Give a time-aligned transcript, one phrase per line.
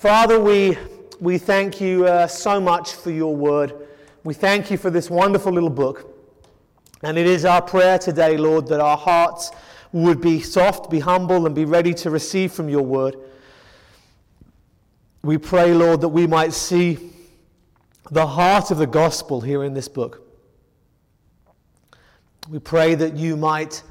[0.00, 0.78] Father, we,
[1.20, 3.86] we thank you uh, so much for your word.
[4.24, 6.16] We thank you for this wonderful little book.
[7.02, 9.50] And it is our prayer today, Lord, that our hearts
[9.92, 13.14] would be soft, be humble, and be ready to receive from your word.
[15.22, 17.12] We pray, Lord, that we might see
[18.10, 20.26] the heart of the gospel here in this book.
[22.48, 23.82] We pray that you might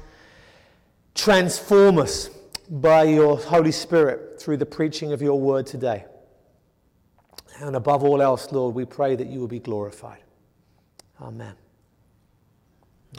[1.14, 2.30] transform us
[2.68, 6.04] by your Holy Spirit through the preaching of your word today.
[7.60, 10.22] And above all else, Lord, we pray that you will be glorified.
[11.20, 11.54] Amen.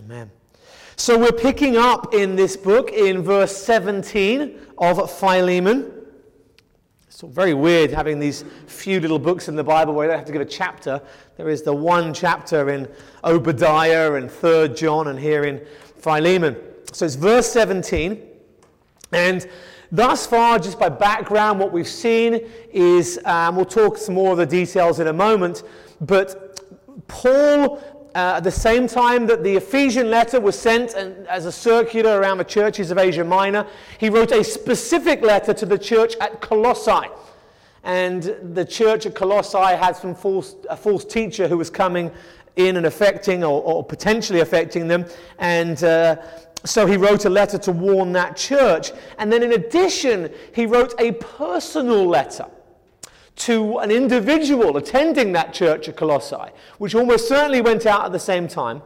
[0.04, 0.32] Amen.
[0.96, 5.92] So we're picking up in this book in verse 17 of Philemon.
[7.08, 10.28] It's very weird having these few little books in the Bible where you don't have
[10.28, 11.02] to give a chapter.
[11.38, 12.88] There is the one chapter in
[13.24, 15.64] Obadiah and 3rd John and here in
[15.98, 16.56] Philemon.
[16.94, 18.28] So it's verse 17.
[19.12, 19.48] And
[19.92, 24.38] thus far, just by background, what we've seen is, um, we'll talk some more of
[24.38, 25.64] the details in a moment,
[26.00, 26.60] but
[27.08, 27.82] Paul
[28.14, 32.20] uh, at the same time that the Ephesian letter was sent and, as a circular
[32.20, 33.66] around the churches of Asia Minor,
[34.00, 37.10] he wrote a specific letter to the church at Colossae.
[37.84, 42.12] And the church at Colossae had some false, a false teacher who was coming
[42.58, 45.06] in and affecting or, or potentially affecting them.
[45.40, 46.18] And uh,
[46.64, 48.92] so he wrote a letter to warn that church.
[49.18, 52.46] And then in addition, he wrote a personal letter
[53.38, 58.20] to an individual attending that church at Colossae, which almost certainly went out at the
[58.20, 58.82] same time.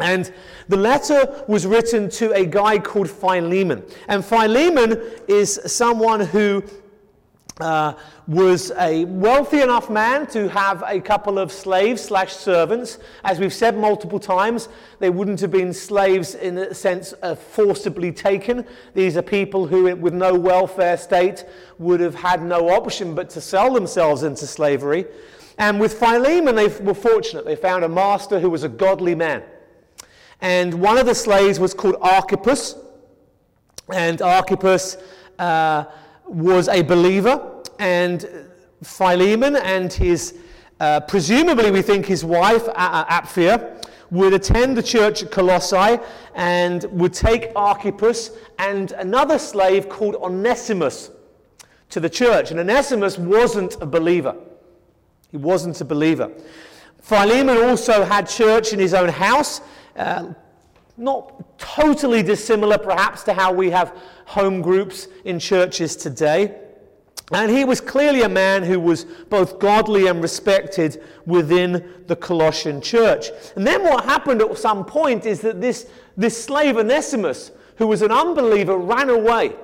[0.00, 0.32] And
[0.68, 3.84] the letter was written to a guy called Philemon.
[4.08, 6.64] And Philemon is someone who
[7.60, 7.94] uh,
[8.26, 12.98] was a wealthy enough man to have a couple of slaves slash servants.
[13.24, 18.12] As we've said multiple times, they wouldn't have been slaves in the sense of forcibly
[18.12, 18.64] taken.
[18.94, 21.44] These are people who, with no welfare state,
[21.78, 25.06] would have had no option but to sell themselves into slavery.
[25.58, 27.44] And with Philemon, they were fortunate.
[27.44, 29.42] They found a master who was a godly man.
[30.40, 32.76] And one of the slaves was called Archippus.
[33.92, 34.96] And Archippus
[35.38, 35.84] uh,
[36.26, 37.49] was a believer
[37.80, 38.28] and
[38.84, 40.38] Philemon and his,
[40.78, 45.98] uh, presumably we think his wife, Apphia, would attend the church at Colossae
[46.34, 51.10] and would take Archippus and another slave called Onesimus
[51.88, 52.50] to the church.
[52.50, 54.36] And Onesimus wasn't a believer.
[55.30, 56.30] He wasn't a believer.
[57.00, 59.62] Philemon also had church in his own house,
[59.96, 60.34] uh,
[60.96, 63.96] not totally dissimilar perhaps to how we have
[64.26, 66.54] home groups in churches today.
[67.32, 72.80] And he was clearly a man who was both godly and respected within the Colossian
[72.80, 73.28] church.
[73.54, 75.86] And then what happened at some point is that this,
[76.16, 79.54] this slave Onesimus, who was an unbeliever, ran away.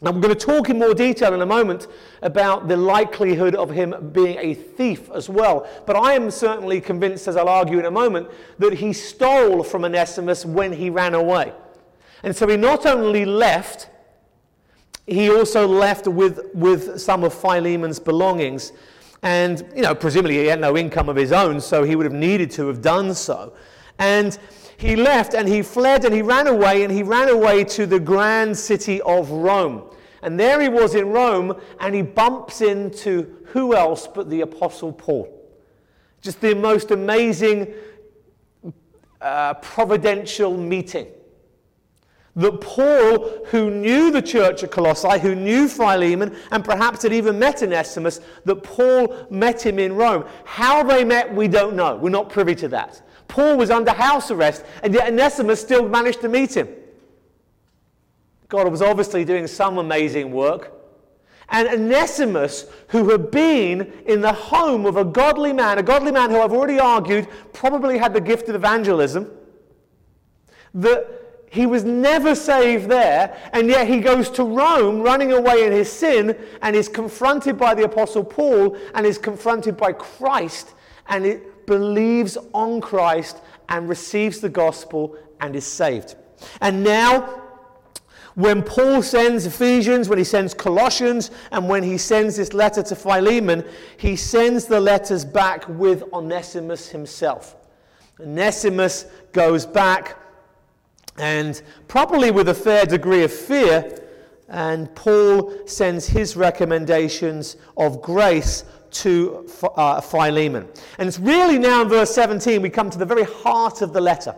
[0.00, 1.88] Now, we're going to talk in more detail in a moment
[2.22, 5.66] about the likelihood of him being a thief as well.
[5.86, 8.28] But I am certainly convinced, as I'll argue in a moment,
[8.58, 11.52] that he stole from Onesimus when he ran away.
[12.22, 13.90] And so he not only left,
[15.08, 18.72] he also left with, with some of Philemon's belongings.
[19.22, 22.12] And, you know, presumably he had no income of his own, so he would have
[22.12, 23.54] needed to have done so.
[23.98, 24.38] And
[24.76, 27.98] he left and he fled and he ran away and he ran away to the
[27.98, 29.90] grand city of Rome.
[30.22, 34.92] And there he was in Rome and he bumps into who else but the Apostle
[34.92, 35.34] Paul.
[36.20, 37.72] Just the most amazing
[39.20, 41.08] uh, providential meeting
[42.38, 47.36] that Paul, who knew the church at Colossae, who knew Philemon, and perhaps had even
[47.38, 50.24] met Onesimus, that Paul met him in Rome.
[50.44, 51.96] How they met, we don't know.
[51.96, 53.02] We're not privy to that.
[53.26, 56.68] Paul was under house arrest, and yet Onesimus still managed to meet him.
[58.48, 60.72] God was obviously doing some amazing work.
[61.48, 66.30] And Onesimus, who had been in the home of a godly man, a godly man
[66.30, 69.28] who I've already argued probably had the gift of evangelism,
[70.74, 75.72] that he was never saved there, and yet he goes to Rome running away in
[75.72, 80.74] his sin and is confronted by the Apostle Paul and is confronted by Christ
[81.08, 86.16] and it believes on Christ and receives the gospel and is saved.
[86.60, 87.42] And now,
[88.34, 92.94] when Paul sends Ephesians, when he sends Colossians, and when he sends this letter to
[92.94, 93.64] Philemon,
[93.96, 97.56] he sends the letters back with Onesimus himself.
[98.20, 100.16] Onesimus goes back
[101.18, 104.04] and probably with a fair degree of fear.
[104.48, 110.66] And Paul sends his recommendations of grace to uh, Philemon.
[110.98, 114.00] And it's really now in verse 17 we come to the very heart of the
[114.00, 114.34] letter.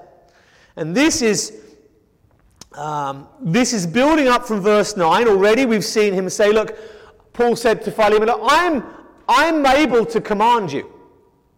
[0.77, 1.61] And this is,
[2.73, 5.29] um, this is building up from verse 9.
[5.29, 6.77] Already we've seen him say, Look,
[7.33, 8.83] Paul said to Philemon, I'm,
[9.29, 10.93] I'm able to command you.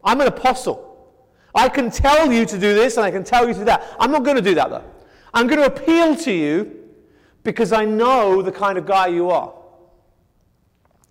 [0.04, 0.90] I'm an apostle.
[1.54, 3.96] I can tell you to do this and I can tell you to do that.
[3.98, 4.84] I'm not going to do that though.
[5.34, 6.78] I'm going to appeal to you
[7.42, 9.52] because I know the kind of guy you are.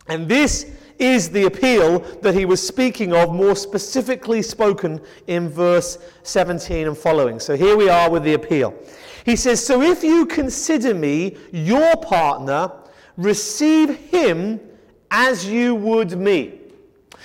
[0.07, 5.97] And this is the appeal that he was speaking of, more specifically spoken in verse
[6.23, 7.39] 17 and following.
[7.39, 8.75] So here we are with the appeal.
[9.25, 12.71] He says, So if you consider me your partner,
[13.17, 14.59] receive him
[15.09, 16.60] as you would me.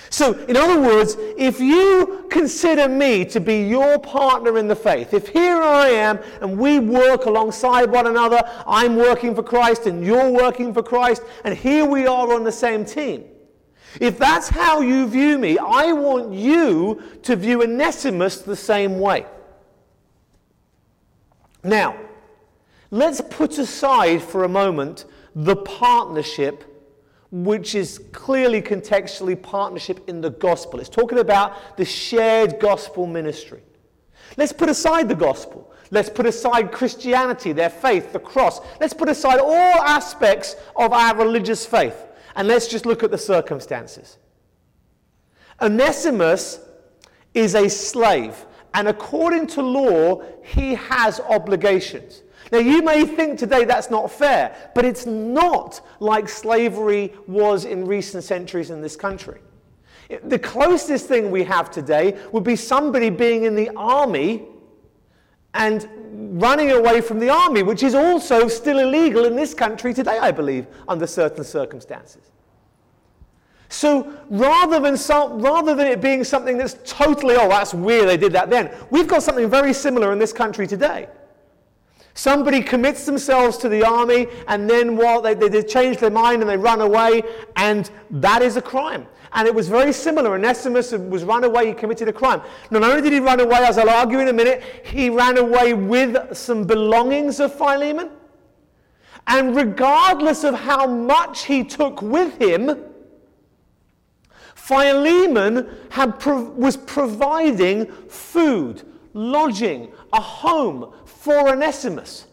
[0.09, 5.13] So, in other words, if you consider me to be your partner in the faith,
[5.13, 10.05] if here I am and we work alongside one another, I'm working for Christ and
[10.05, 13.25] you're working for Christ, and here we are on the same team.
[13.99, 19.25] If that's how you view me, I want you to view Onesimus the same way.
[21.63, 21.97] Now,
[22.91, 25.05] let's put aside for a moment
[25.35, 26.63] the partnership
[27.31, 30.79] which is clearly contextually partnership in the gospel.
[30.79, 33.61] It's talking about the shared gospel ministry.
[34.37, 35.71] Let's put aside the gospel.
[35.91, 38.59] Let's put aside Christianity, their faith, the cross.
[38.79, 42.07] Let's put aside all aspects of our religious faith
[42.37, 44.17] and let's just look at the circumstances.
[45.59, 46.59] Onesimus
[47.33, 48.45] is a slave,
[48.75, 52.21] and according to law, he has obligations.
[52.51, 57.85] Now, you may think today that's not fair, but it's not like slavery was in
[57.85, 59.41] recent centuries in this country.
[60.23, 64.43] The closest thing we have today would be somebody being in the army
[65.53, 65.87] and
[66.41, 70.31] running away from the army, which is also still illegal in this country today, I
[70.31, 72.31] believe, under certain circumstances.
[73.69, 78.15] So rather than, some, rather than it being something that's totally, oh, that's weird, they
[78.15, 81.09] did that then, we've got something very similar in this country today.
[82.17, 86.41] Somebody commits themselves to the army, and then while they, they, they change their mind
[86.41, 87.21] and they run away,
[87.55, 89.05] and that is a crime.
[89.33, 90.33] And it was very similar.
[90.33, 92.41] Onesimus was run away, he committed a crime.
[92.71, 95.75] Not only did he run away, as I'll argue in a minute, he ran away
[95.75, 98.09] with some belongings of Philemon.
[99.27, 102.83] And regardless of how much he took with him,
[104.55, 108.81] Philemon had, was providing food,
[109.13, 110.93] lodging, a home
[111.27, 112.25] for Onesimus.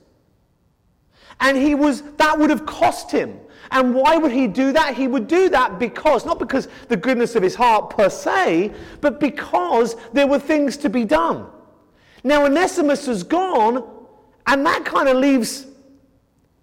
[1.41, 3.41] And he was, that would have cost him.
[3.73, 4.95] And why would he do that?
[4.95, 8.71] He would do that because, not because the goodness of his heart per se,
[9.01, 11.47] but because there were things to be done.
[12.23, 13.83] Now, Onesimus has gone,
[14.47, 15.67] and that kind of leaves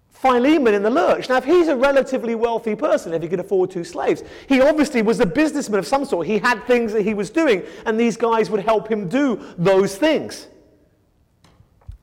[0.08, 1.28] Philemon in the lurch.
[1.28, 5.02] Now, if he's a relatively wealthy person, if he could afford two slaves, he obviously
[5.02, 6.26] was a businessman of some sort.
[6.26, 9.98] He had things that he was doing, and these guys would help him do those
[9.98, 10.46] things.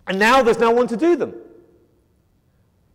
[0.10, 1.36] And now there's no one to do them.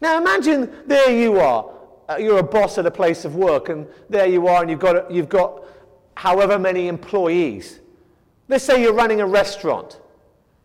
[0.01, 1.71] Now imagine there you are.
[2.09, 4.81] Uh, you're a boss at a place of work, and there you are, and you've
[4.81, 5.63] got, you've got
[6.17, 7.81] however many employees.
[8.49, 10.01] Let's say you're running a restaurant.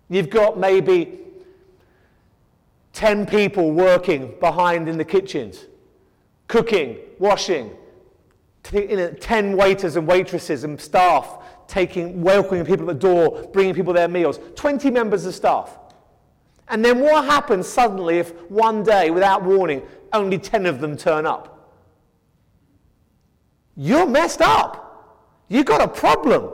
[0.10, 1.20] You've got maybe
[2.94, 5.66] 10 people working behind in the kitchens,
[6.48, 7.72] cooking, washing,
[8.64, 11.38] 10 waiters and waitresses and staff
[11.68, 15.78] taking, welcoming people at the door, bringing people their meals, 20 members of staff.
[16.70, 19.82] And then what happens suddenly if one day, without warning,
[20.14, 21.74] only 10 of them turn up?
[23.76, 24.86] You're messed up.
[25.48, 26.52] You've got a problem.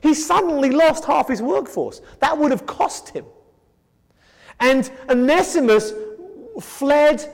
[0.00, 2.00] He suddenly lost half his workforce.
[2.20, 3.24] That would have cost him.
[4.60, 5.92] And Onesimus
[6.60, 7.24] fled,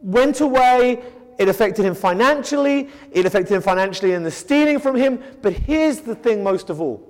[0.00, 1.02] went away.
[1.38, 2.88] It affected him financially.
[3.12, 5.22] It affected him financially in the stealing from him.
[5.40, 7.06] But here's the thing most of all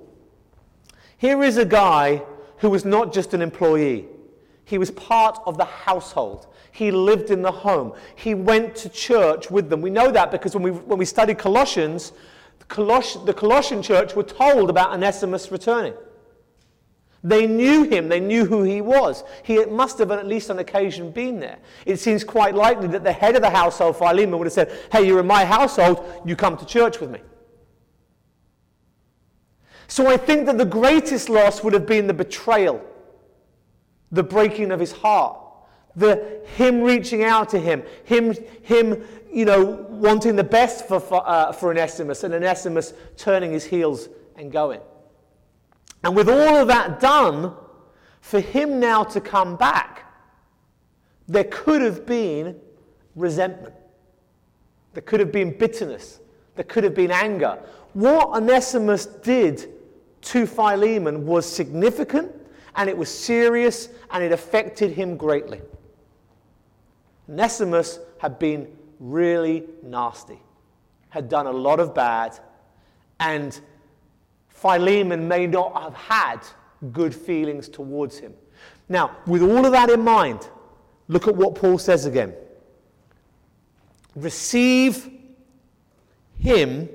[1.17, 2.23] here is a guy
[2.57, 4.07] who was not just an employee.
[4.65, 6.47] He was part of the household.
[6.71, 7.93] He lived in the home.
[8.15, 9.81] He went to church with them.
[9.81, 12.13] We know that because when we, when we studied Colossians,
[12.59, 15.93] the, Coloss- the Colossian church were told about Onesimus returning.
[17.23, 19.23] They knew him, they knew who he was.
[19.43, 21.59] He must have, at least on occasion, been there.
[21.85, 25.05] It seems quite likely that the head of the household, Philemon, would have said, Hey,
[25.05, 27.19] you're in my household, you come to church with me.
[29.87, 32.83] So I think that the greatest loss would have been the betrayal
[34.11, 35.37] the breaking of his heart,
[35.95, 41.27] the him reaching out to him, him, him you know, wanting the best for, for,
[41.27, 44.81] uh, for Onesimus, and Onesimus turning his heels and going.
[46.03, 47.53] And with all of that done,
[48.19, 50.05] for him now to come back,
[51.27, 52.59] there could have been
[53.15, 53.75] resentment.
[54.93, 56.19] There could have been bitterness.
[56.55, 57.59] There could have been anger.
[57.93, 59.69] What Onesimus did
[60.21, 62.31] to Philemon was significant
[62.75, 65.61] and it was serious and it affected him greatly.
[67.29, 68.67] Onesimus had been
[68.99, 70.39] really nasty.
[71.09, 72.39] had done a lot of bad,
[73.19, 73.59] and
[74.47, 76.39] Philemon may not have had
[76.93, 78.33] good feelings towards him.
[78.87, 80.49] Now, with all of that in mind,
[81.07, 82.33] look at what Paul says again.
[84.15, 85.09] Receive
[86.39, 86.89] him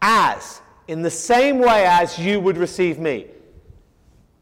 [0.00, 3.26] as, in the same way as you would receive me.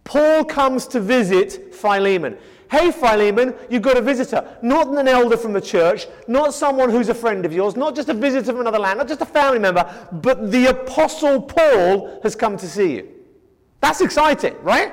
[0.05, 2.37] Paul comes to visit Philemon.
[2.71, 4.57] Hey, Philemon, you've got a visitor.
[4.63, 8.09] Not an elder from the church, not someone who's a friend of yours, not just
[8.09, 12.35] a visitor from another land, not just a family member, but the Apostle Paul has
[12.35, 13.09] come to see you.
[13.81, 14.93] That's exciting, right?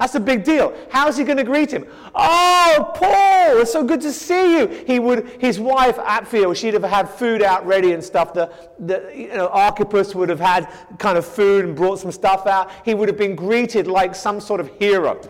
[0.00, 0.74] That's a big deal.
[0.88, 1.86] How's he going to greet him?
[2.14, 4.66] Oh, Paul, it's so good to see you.
[4.86, 8.32] He would, his wife Apphia, she'd have had food out ready and stuff.
[8.32, 12.46] The, the you know, Archippus would have had kind of food and brought some stuff
[12.46, 12.70] out.
[12.82, 15.20] He would have been greeted like some sort of hero.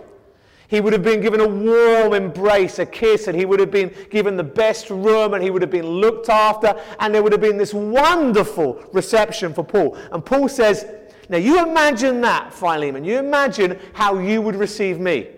[0.68, 3.92] He would have been given a warm embrace, a kiss, and he would have been
[4.08, 7.40] given the best room, and he would have been looked after, and there would have
[7.40, 9.96] been this wonderful reception for Paul.
[10.12, 10.86] And Paul says,
[11.30, 13.04] Now you imagine that, Philemon.
[13.04, 15.28] You imagine how you would receive me.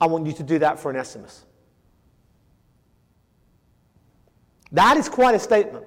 [0.00, 1.44] I want you to do that for Onesimus.
[4.70, 5.84] That is quite a statement.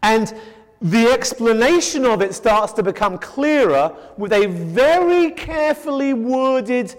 [0.00, 0.32] And
[0.80, 6.94] the explanation of it starts to become clearer with a very carefully worded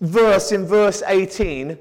[0.00, 1.78] verse in verse 18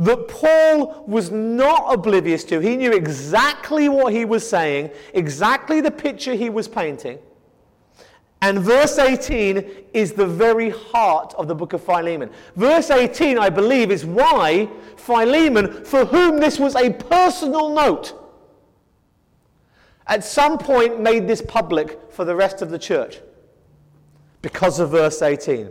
[0.00, 2.58] that Paul was not oblivious to.
[2.58, 7.18] He knew exactly what he was saying, exactly the picture he was painting.
[8.40, 12.30] And verse 18 is the very heart of the book of Philemon.
[12.56, 18.14] Verse 18, I believe, is why Philemon, for whom this was a personal note,
[20.06, 23.20] at some point made this public for the rest of the church
[24.40, 25.70] because of verse 18.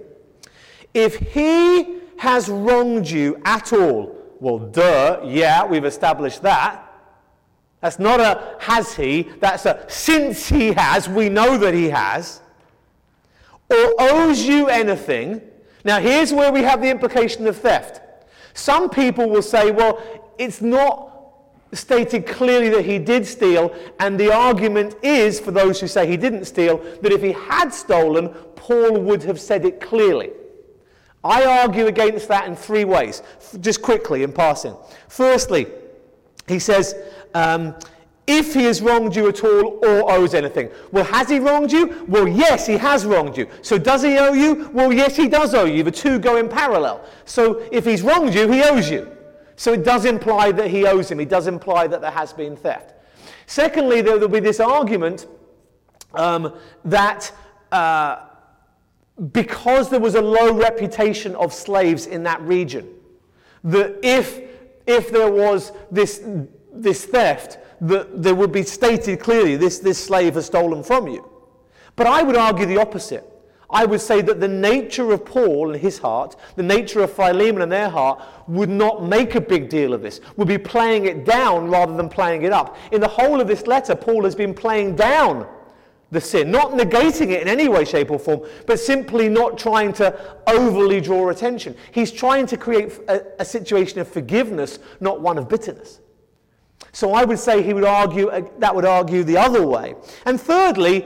[0.93, 6.85] If he has wronged you at all, well, duh, yeah, we've established that.
[7.81, 12.41] That's not a has he, that's a since he has, we know that he has,
[13.69, 15.41] or owes you anything.
[15.85, 18.01] Now, here's where we have the implication of theft.
[18.53, 20.01] Some people will say, well,
[20.37, 21.07] it's not
[21.71, 26.17] stated clearly that he did steal, and the argument is, for those who say he
[26.17, 30.31] didn't steal, that if he had stolen, Paul would have said it clearly.
[31.23, 33.23] I argue against that in three ways,
[33.59, 34.75] just quickly in passing.
[35.07, 35.67] Firstly,
[36.47, 36.95] he says,
[37.33, 37.75] um,
[38.29, 40.69] if he has wronged you at all or owes anything.
[40.91, 42.05] Well, has he wronged you?
[42.07, 43.49] Well, yes, he has wronged you.
[43.63, 44.69] So does he owe you?
[44.71, 45.81] Well, yes, he does owe you.
[45.81, 47.03] The two go in parallel.
[47.25, 49.11] So if he's wronged you, he owes you.
[49.55, 51.19] So it does imply that he owes him.
[51.19, 52.93] It does imply that there has been theft.
[53.47, 55.25] Secondly, there will be this argument
[56.13, 56.53] um,
[56.85, 57.31] that
[57.71, 58.27] uh,
[59.31, 62.87] because there was a low reputation of slaves in that region,
[63.63, 64.39] that if,
[64.87, 66.23] if there was this,
[66.71, 71.29] this theft, that there would be stated clearly this, this slave has stolen from you.
[71.95, 73.25] But I would argue the opposite.
[73.69, 77.61] I would say that the nature of Paul and his heart, the nature of Philemon
[77.61, 81.23] and their heart, would not make a big deal of this, would be playing it
[81.23, 82.77] down rather than playing it up.
[82.91, 85.47] In the whole of this letter, Paul has been playing down
[86.11, 89.93] the sin, not negating it in any way, shape, or form, but simply not trying
[89.93, 91.75] to overly draw attention.
[91.91, 95.99] He's trying to create a, a situation of forgiveness, not one of bitterness.
[96.91, 99.95] So I would say he would argue uh, that would argue the other way.
[100.25, 101.05] And thirdly,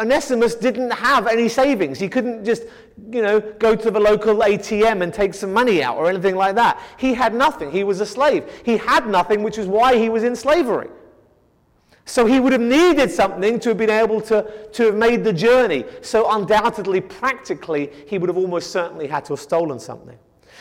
[0.00, 1.98] Onesimus didn't have any savings.
[2.00, 2.64] He couldn't just,
[3.10, 6.54] you know, go to the local ATM and take some money out or anything like
[6.56, 6.80] that.
[6.96, 7.70] He had nothing.
[7.70, 8.50] He was a slave.
[8.64, 10.88] He had nothing, which is why he was in slavery.
[12.10, 15.32] So he would have needed something to have been able to, to have made the
[15.32, 15.84] journey.
[16.02, 20.18] So undoubtedly, practically, he would have almost certainly had to have stolen something.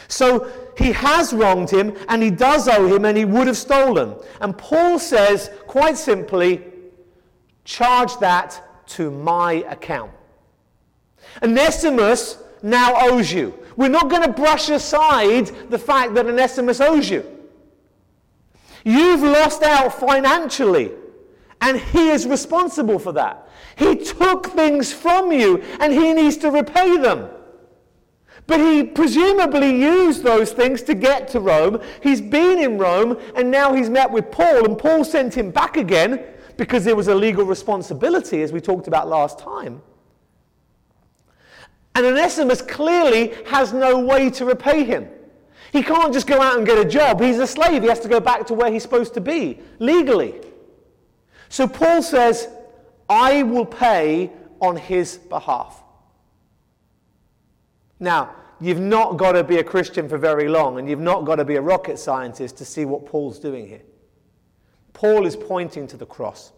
[0.10, 4.16] So he has wronged him, and he does owe him, and he would have stolen.
[4.42, 6.66] And Paul says, quite simply,
[7.66, 10.12] charge that to my account.
[11.42, 13.58] Onesimus now owes you.
[13.76, 17.26] We're not going to brush aside the fact that Onesimus owes you.
[18.84, 20.92] You've lost out financially,
[21.62, 23.48] and he is responsible for that.
[23.76, 27.30] He took things from you, and he needs to repay them.
[28.48, 31.82] But he presumably used those things to get to Rome.
[32.02, 35.78] He's been in Rome, and now he's met with Paul, and Paul sent him back
[35.78, 36.24] again
[36.58, 39.82] because there was a legal responsibility, as we talked about last time.
[41.96, 45.08] And Onesimus clearly has no way to repay him.
[45.72, 47.22] He can't just go out and get a job.
[47.22, 47.84] He's a slave.
[47.84, 50.42] He has to go back to where he's supposed to be legally.
[51.50, 52.48] So Paul says,
[53.10, 55.84] I will pay on his behalf.
[58.00, 61.36] Now, you've not got to be a Christian for very long, and you've not got
[61.36, 63.82] to be a rocket scientist to see what Paul's doing here.
[64.94, 66.52] Paul is pointing to the cross.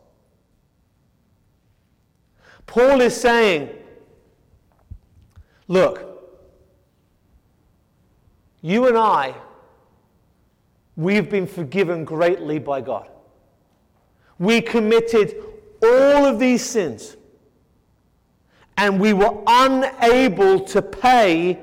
[2.66, 3.70] Paul is saying,
[5.68, 6.06] Look,
[8.62, 9.36] you and I,
[10.98, 13.11] we've been forgiven greatly by God.
[14.42, 15.36] We committed
[15.84, 17.16] all of these sins,
[18.76, 21.60] and we were unable to pay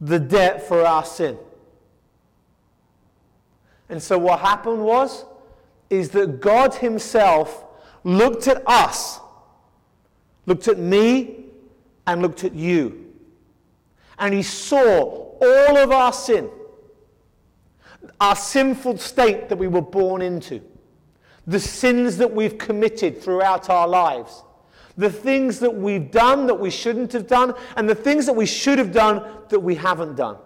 [0.00, 1.38] the debt for our sin.
[3.88, 5.24] And so what happened was
[5.90, 7.64] is that God himself
[8.02, 9.20] looked at us,
[10.46, 11.44] looked at me
[12.08, 13.12] and looked at you.
[14.18, 16.50] And he saw all of our sin,
[18.20, 20.62] our sinful state that we were born into,
[21.46, 24.42] the sins that we've committed throughout our lives
[24.96, 28.46] the things that we've done that we shouldn't have done, and the things that we
[28.46, 30.36] should have done that we haven't done.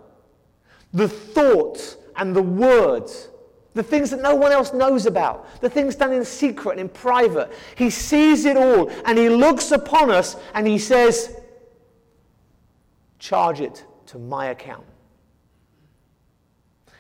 [0.93, 3.29] The thoughts and the words,
[3.75, 6.89] the things that no one else knows about, the things done in secret and in
[6.89, 7.53] private.
[7.75, 11.37] He sees it all and he looks upon us and he says,
[13.19, 14.85] Charge it to my account.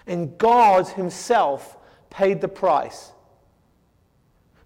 [0.06, 1.76] And God Himself
[2.10, 3.12] paid the price.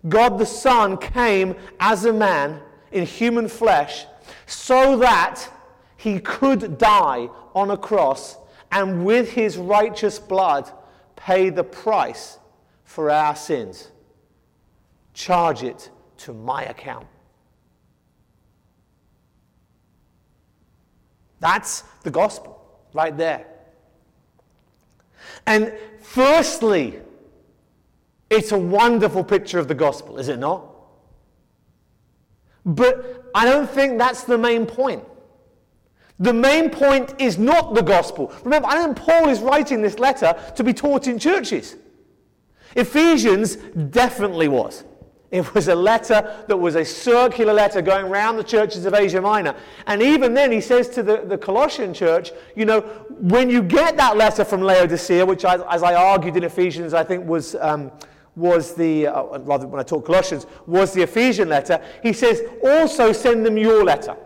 [0.09, 2.61] God the Son came as a man
[2.93, 4.07] in human flesh
[4.47, 5.47] so that
[5.97, 8.37] he could die on a cross
[8.73, 10.71] and with his righteous blood
[11.17, 12.39] pay the price
[12.85, 13.91] for our sins.
[15.13, 17.07] Charge it to my account.
[21.41, 23.47] That's the gospel right there.
[25.47, 27.01] And firstly,
[28.31, 30.65] it's a wonderful picture of the gospel, is it not?
[32.65, 35.03] But I don't think that's the main point.
[36.21, 38.33] The main point is not the gospel.
[38.45, 41.77] Remember, I think Paul is writing this letter to be taught in churches.
[42.77, 44.85] Ephesians definitely was.
[45.31, 49.21] It was a letter that was a circular letter going around the churches of Asia
[49.21, 49.55] Minor.
[49.87, 53.97] And even then, he says to the, the Colossian church, you know, when you get
[53.97, 57.57] that letter from Laodicea, which, I, as I argued in Ephesians, I think was.
[57.57, 57.91] Um,
[58.41, 63.13] was the, uh, rather when I talk Colossians, was the Ephesian letter, he says, also
[63.13, 64.17] send them your letter.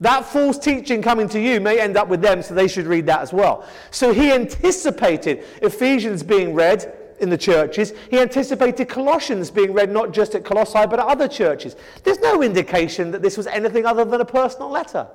[0.00, 3.06] That false teaching coming to you may end up with them, so they should read
[3.06, 3.66] that as well.
[3.90, 7.92] So he anticipated Ephesians being read in the churches.
[8.10, 11.76] He anticipated Colossians being read not just at Colossae, but at other churches.
[12.02, 15.06] There's no indication that this was anything other than a personal letter.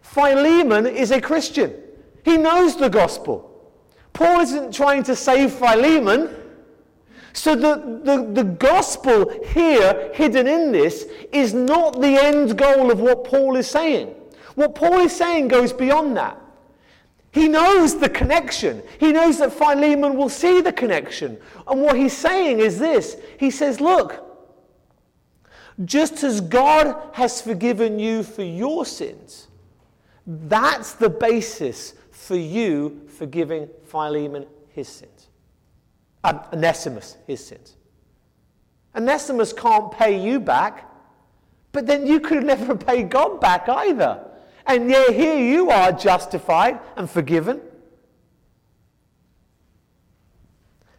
[0.00, 1.74] Philemon is a Christian,
[2.24, 3.52] he knows the gospel.
[4.12, 6.34] Paul isn't trying to save Philemon.
[7.36, 12.98] So the, the, the gospel here, hidden in this, is not the end goal of
[12.98, 14.14] what Paul is saying.
[14.54, 16.40] What Paul is saying goes beyond that.
[17.32, 18.82] He knows the connection.
[18.98, 21.36] He knows that Philemon will see the connection.
[21.68, 24.24] And what he's saying is this He says, Look,
[25.84, 29.48] just as God has forgiven you for your sins,
[30.26, 35.15] that's the basis for you forgiving Philemon his sins.
[36.26, 37.76] Onesimus his sins.
[38.94, 40.90] Onesimus can't pay you back,
[41.72, 44.22] but then you could never pay God back either.
[44.66, 47.60] And yet here you are justified and forgiven.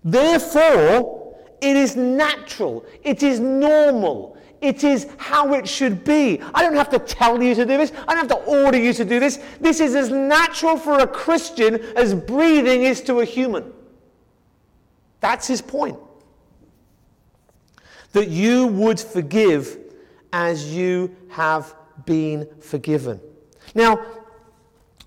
[0.04, 6.40] Therefore, it is natural, it is normal, it is how it should be.
[6.54, 8.94] I don't have to tell you to do this, I don't have to order you
[8.94, 9.40] to do this.
[9.60, 13.74] This is as natural for a Christian as breathing is to a human.
[15.20, 15.98] That's his point.
[18.14, 19.78] That you would forgive
[20.34, 21.76] as you have
[22.06, 23.20] been forgiven.
[23.76, 24.06] Now,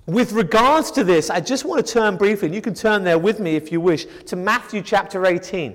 [0.07, 3.19] with regards to this, I just want to turn briefly, and you can turn there
[3.19, 5.75] with me if you wish, to Matthew chapter 18.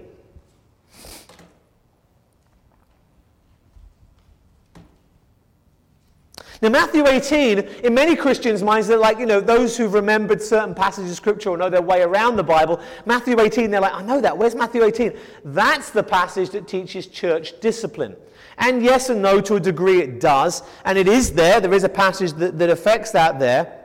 [6.62, 10.74] Now, Matthew 18, in many Christians' minds, they're like, you know, those who've remembered certain
[10.74, 12.80] passages of Scripture or know their way around the Bible.
[13.06, 14.38] Matthew 18, they're like, I know that.
[14.38, 15.18] Where's Matthew 18?
[15.44, 18.16] That's the passage that teaches church discipline.
[18.58, 20.64] And yes and no, to a degree, it does.
[20.86, 21.60] And it is there.
[21.60, 23.84] There is a passage that, that affects that there.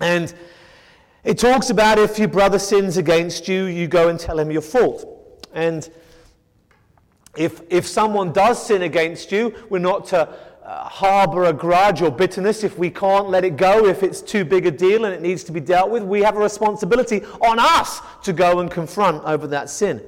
[0.00, 0.32] And
[1.22, 4.62] it talks about if your brother sins against you, you go and tell him your
[4.62, 5.06] fault.
[5.52, 5.88] And
[7.36, 12.10] if, if someone does sin against you, we're not to uh, harbor a grudge or
[12.10, 15.20] bitterness if we can't let it go, if it's too big a deal and it
[15.20, 16.02] needs to be dealt with.
[16.02, 20.02] We have a responsibility on us to go and confront over that sin.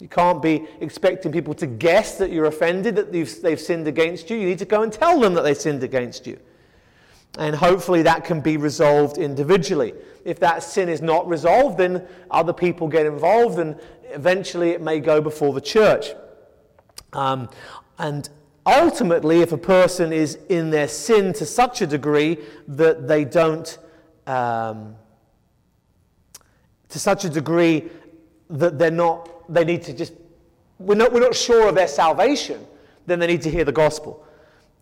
[0.00, 4.30] You can't be expecting people to guess that you're offended, that they've, they've sinned against
[4.30, 4.36] you.
[4.38, 6.38] You need to go and tell them that they sinned against you.
[7.38, 9.92] And hopefully that can be resolved individually.
[10.24, 15.00] If that sin is not resolved, then other people get involved, and eventually it may
[15.00, 16.12] go before the church.
[17.12, 17.48] Um,
[17.98, 18.28] and
[18.68, 23.78] ultimately, if a person is in their sin to such a degree that they don't,
[24.26, 24.94] um,
[26.88, 27.88] to such a degree
[28.50, 30.12] that they're not, they need to just,
[30.78, 32.66] we're not, we're not sure of their salvation,
[33.06, 34.24] then they need to hear the gospel.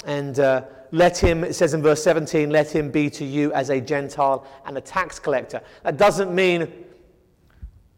[0.05, 3.71] And uh, let him, it says in verse 17, let him be to you as
[3.71, 5.61] a Gentile and a tax collector.
[5.83, 6.86] That doesn't mean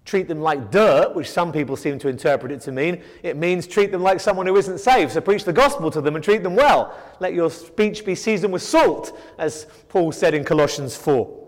[0.08, 3.02] treat them like dirt, which some people seem to interpret it to mean.
[3.22, 5.12] It means treat them like someone who isn't saved.
[5.12, 6.96] So preach the gospel to them and treat them well.
[7.20, 11.46] Let your speech be seasoned with salt, as Paul said in Colossians 4.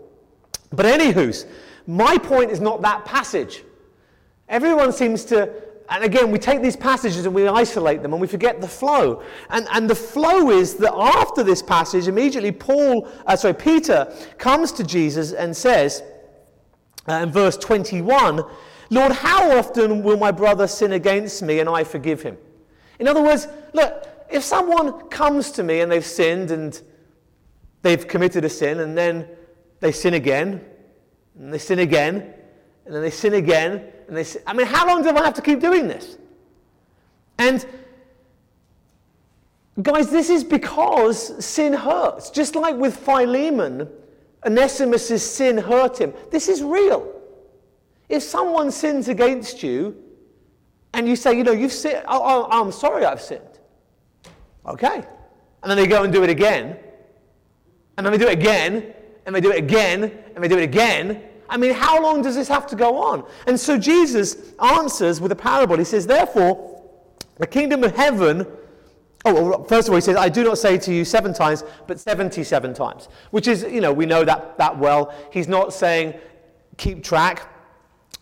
[0.71, 1.47] But, anywho's,
[1.87, 3.63] my point is not that passage.
[4.47, 5.51] Everyone seems to,
[5.89, 9.23] and again, we take these passages and we isolate them and we forget the flow.
[9.49, 14.71] And, and the flow is that after this passage, immediately Paul, uh, sorry, Peter comes
[14.73, 16.03] to Jesus and says,
[17.07, 18.43] uh, in verse 21,
[18.89, 22.37] Lord, how often will my brother sin against me and I forgive him?
[22.99, 26.79] In other words, look, if someone comes to me and they've sinned and
[27.81, 29.27] they've committed a sin and then
[29.79, 30.63] they sin again
[31.39, 32.33] and they sin again
[32.85, 35.33] and then they sin again and they sin, I mean, how long do I have
[35.35, 36.17] to keep doing this?
[37.37, 37.65] And
[39.81, 42.29] guys, this is because sin hurts.
[42.29, 43.89] Just like with Philemon,
[44.45, 46.13] Onesimus' sin hurt him.
[46.31, 47.11] This is real.
[48.09, 49.95] If someone sins against you
[50.93, 53.59] and you say, you know, you've sinned, oh, oh, I'm sorry I've sinned.
[54.65, 55.03] Okay.
[55.63, 56.77] And then they go and do it again.
[57.97, 58.93] And then they do it again.
[59.25, 60.03] And they do it again.
[60.35, 61.23] And they do it again.
[61.49, 63.25] I mean, how long does this have to go on?
[63.45, 65.77] And so Jesus answers with a parable.
[65.77, 66.81] He says, therefore,
[67.37, 68.47] the kingdom of heaven
[69.23, 71.63] Oh, well, first of all, he says, I do not say to you seven times,
[71.85, 75.13] but 77 times, which is, you know, we know that, that well.
[75.31, 76.15] He's not saying
[76.77, 77.47] keep track.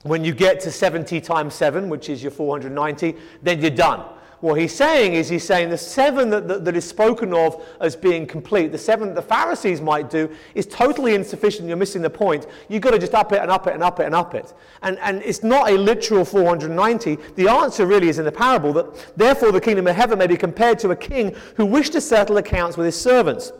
[0.04, 4.06] When you get to 70 times 7, which is your 490, then you're done.
[4.42, 7.96] What he's saying is he's saying the seven that, that, that is spoken of as
[7.96, 11.68] being complete, the seven that the Pharisees might do, is totally insufficient.
[11.68, 12.48] You're missing the point.
[12.70, 14.54] You've got to just up it and up it and up it and up it.
[14.82, 17.18] And, and it's not a literal 490.
[17.36, 20.38] The answer really is in the parable that therefore the kingdom of heaven may be
[20.38, 23.52] compared to a king who wished to settle accounts with his servants.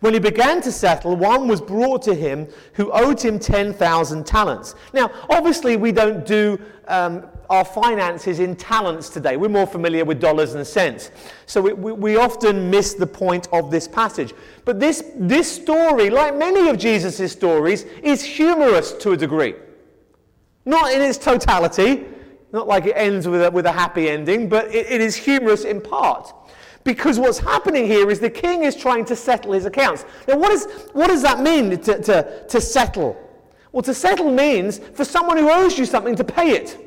[0.00, 4.74] When he began to settle, one was brought to him who owed him 10,000 talents.
[4.92, 9.36] Now, obviously, we don't do um, our finances in talents today.
[9.36, 11.10] We're more familiar with dollars and cents.
[11.46, 14.34] So we, we, we often miss the point of this passage.
[14.64, 19.54] But this, this story, like many of Jesus' stories, is humorous to a degree.
[20.64, 22.06] Not in its totality,
[22.52, 25.64] not like it ends with a, with a happy ending, but it, it is humorous
[25.64, 26.32] in part.
[26.84, 30.04] Because what's happening here is the king is trying to settle his accounts.
[30.28, 33.20] Now, what, is, what does that mean to, to, to settle?
[33.72, 36.78] Well, to settle means for someone who owes you something to pay it.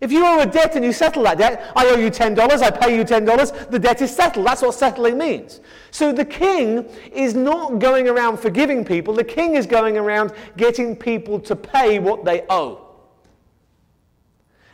[0.00, 2.70] If you owe a debt and you settle that debt, I owe you $10, I
[2.70, 4.46] pay you $10, the debt is settled.
[4.46, 5.60] That's what settling means.
[5.92, 10.94] So the king is not going around forgiving people, the king is going around getting
[10.94, 12.83] people to pay what they owe.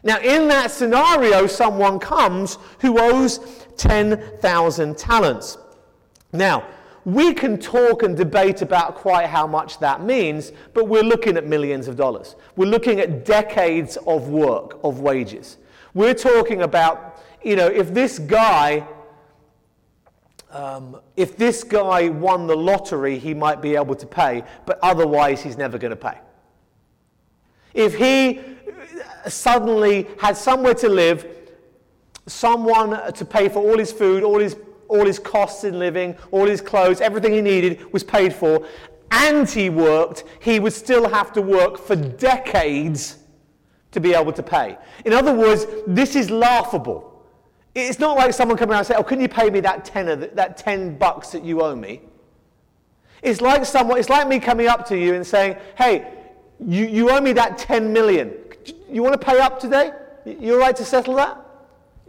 [0.02, 5.58] Now, in that scenario, someone comes who owes 10,000 talents.
[6.32, 6.66] Now,
[7.04, 11.46] we can talk and debate about quite how much that means, but we're looking at
[11.46, 12.36] millions of dollars.
[12.56, 15.58] We're looking at decades of work, of wages.
[15.94, 18.86] We're talking about, you know, if this guy,
[20.50, 25.42] um, if this guy won the lottery, he might be able to pay, but otherwise
[25.42, 26.18] he's never going to pay.
[27.72, 28.40] If he
[29.28, 31.26] suddenly had somewhere to live,
[32.26, 34.56] someone to pay for all his food, all his
[34.90, 38.66] all his costs in living, all his clothes, everything he needed was paid for,
[39.12, 43.18] and he worked, he would still have to work for decades
[43.92, 44.76] to be able to pay.
[45.04, 47.24] In other words, this is laughable.
[47.74, 50.16] It's not like someone coming around and saying, Oh, can you pay me that tenner,
[50.16, 52.02] that 10 bucks that you owe me?
[53.22, 56.12] It's like someone, it's like me coming up to you and saying, Hey,
[56.58, 58.34] you, you owe me that 10 million.
[58.90, 59.92] You want to pay up today?
[60.24, 61.38] You're right to settle that?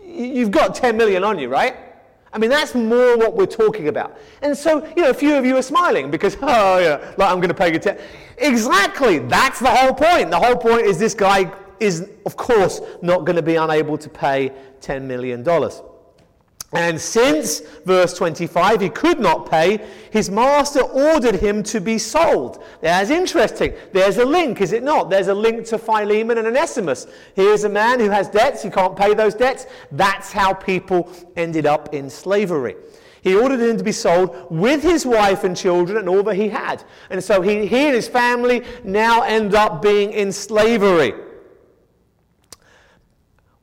[0.03, 1.75] You've got 10 million on you, right?
[2.33, 4.17] I mean, that's more what we're talking about.
[4.41, 7.37] And so, you know, a few of you are smiling because, oh, yeah, like I'm
[7.37, 7.99] going to pay you 10.
[8.37, 9.19] Exactly.
[9.19, 10.31] That's the whole point.
[10.31, 14.09] The whole point is this guy is, of course, not going to be unable to
[14.09, 15.43] pay $10 million.
[16.73, 22.63] And since, verse 25, he could not pay, his master ordered him to be sold.
[22.79, 23.73] That's interesting.
[23.91, 25.09] There's a link, is it not?
[25.09, 27.07] There's a link to Philemon and Onesimus.
[27.35, 29.65] Here's a man who has debts, he can't pay those debts.
[29.91, 32.75] That's how people ended up in slavery.
[33.21, 36.47] He ordered him to be sold with his wife and children and all that he
[36.47, 36.83] had.
[37.09, 41.13] And so he, he and his family now end up being in slavery.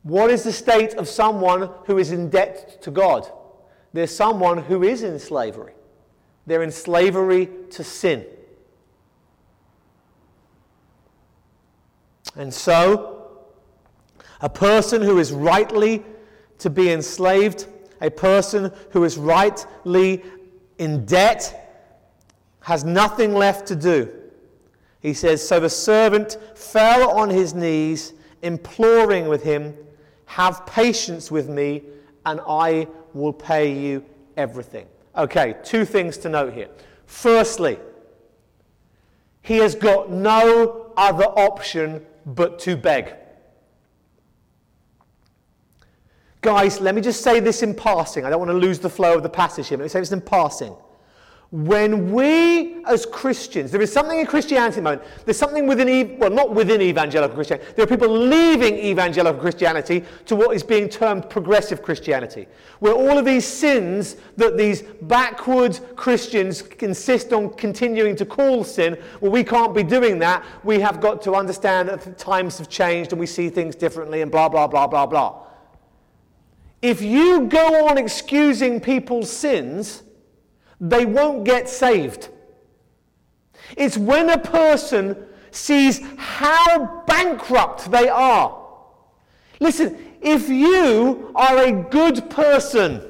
[0.09, 3.31] What is the state of someone who is in debt to God?
[3.93, 5.73] There's someone who is in slavery.
[6.47, 8.25] They're in slavery to sin.
[12.35, 13.37] And so,
[14.41, 16.03] a person who is rightly
[16.57, 17.67] to be enslaved,
[18.01, 20.23] a person who is rightly
[20.79, 21.85] in debt,
[22.61, 24.11] has nothing left to do.
[25.01, 29.75] He says, So the servant fell on his knees, imploring with him,
[30.29, 31.81] Have patience with me,
[32.23, 34.05] and I will pay you
[34.37, 34.85] everything.
[35.17, 36.69] Okay, two things to note here.
[37.07, 37.79] Firstly,
[39.41, 43.15] he has got no other option but to beg.
[46.41, 48.23] Guys, let me just say this in passing.
[48.23, 49.79] I don't want to lose the flow of the passage here.
[49.79, 50.75] Let me say this in passing.
[51.51, 56.19] When we, as Christians, there is something in Christianity at the moment, there's something within,
[56.19, 60.87] well, not within evangelical Christianity, there are people leaving evangelical Christianity to what is being
[60.87, 62.45] termed progressive Christianity,
[62.77, 68.95] where all of these sins that these backward Christians insist on continuing to call sin,
[69.19, 70.45] well, we can't be doing that.
[70.63, 74.31] We have got to understand that times have changed and we see things differently and
[74.31, 75.41] blah, blah, blah, blah, blah.
[76.83, 80.03] If you go on excusing people's sins,
[80.79, 82.29] they won't get saved.
[83.77, 85.15] It's when a person
[85.51, 88.67] sees how bankrupt they are.
[89.59, 93.01] Listen, if you are a good person,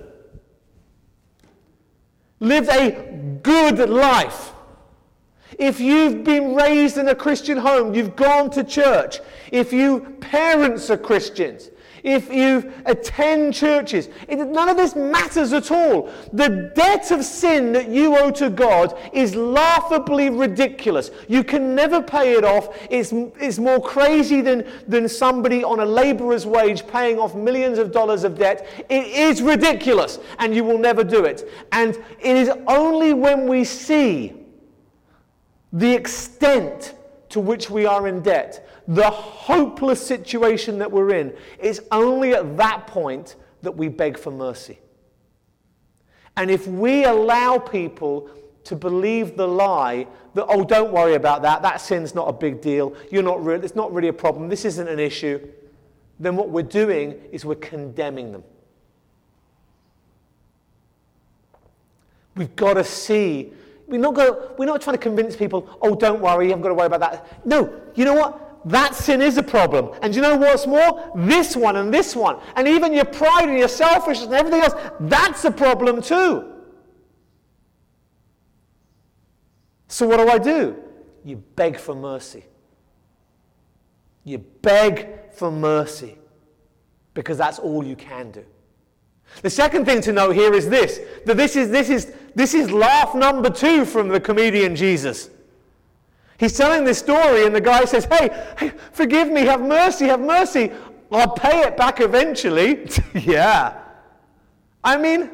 [2.40, 4.54] lived a good life,
[5.58, 9.20] if you've been raised in a Christian home, you've gone to church,
[9.52, 11.70] if you parents are Christians,
[12.04, 16.10] if you attend churches, it, none of this matters at all.
[16.34, 21.12] The debt of sin that you owe to God is laughably ridiculous.
[21.28, 22.78] You can never pay it off.
[22.90, 27.92] It's, it's more crazy than, than somebody on a laborer's wage paying off millions of
[27.92, 28.68] dollars of debt.
[28.90, 31.50] It is ridiculous, and you will never do it.
[31.72, 34.34] And it is only when we see
[35.74, 36.96] the extent
[37.30, 42.58] to which we are in debt the hopeless situation that we're in, it's only at
[42.58, 44.80] that point that we beg for mercy.
[46.36, 48.32] And if we allow people
[48.64, 52.62] to believe the lie that, oh, don't worry about that, that sin's not a big
[52.62, 55.40] deal, you're not re- it's not really a problem, this isn't an issue,
[56.20, 58.44] then what we're doing is we're condemning them.
[62.36, 63.54] We've got to see.
[63.88, 66.70] We're not, go, we're not trying to convince people, oh, don't worry, you haven't got
[66.70, 67.46] to worry about that.
[67.46, 68.49] No, you know what?
[68.66, 69.98] That sin is a problem.
[70.02, 71.12] And you know what's more?
[71.16, 72.40] This one and this one.
[72.56, 76.54] And even your pride and your selfishness and everything else, that's a problem too.
[79.88, 80.76] So what do I do?
[81.24, 82.46] You beg for mercy.
[84.24, 86.18] You beg for mercy
[87.14, 88.46] because that's all you can do.
[89.42, 92.72] The second thing to know here is this that this is, this is, this is
[92.72, 95.30] laugh number two from the comedian Jesus.
[96.40, 100.22] He's telling this story, and the guy says, Hey, hey forgive me, have mercy, have
[100.22, 100.72] mercy.
[101.12, 102.88] I'll pay it back eventually.
[103.14, 103.78] yeah.
[104.84, 105.32] I mean,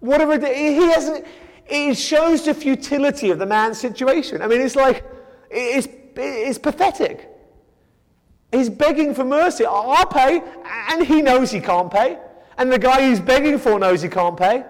[0.00, 1.24] whatever he hasn't,
[1.66, 4.42] it shows the futility of the man's situation.
[4.42, 5.04] I mean, it's like,
[5.50, 7.30] it's, it's pathetic.
[8.50, 9.64] He's begging for mercy.
[9.66, 10.42] I'll pay,
[10.90, 12.18] and he knows he can't pay.
[12.58, 14.64] And the guy he's begging for knows he can't pay.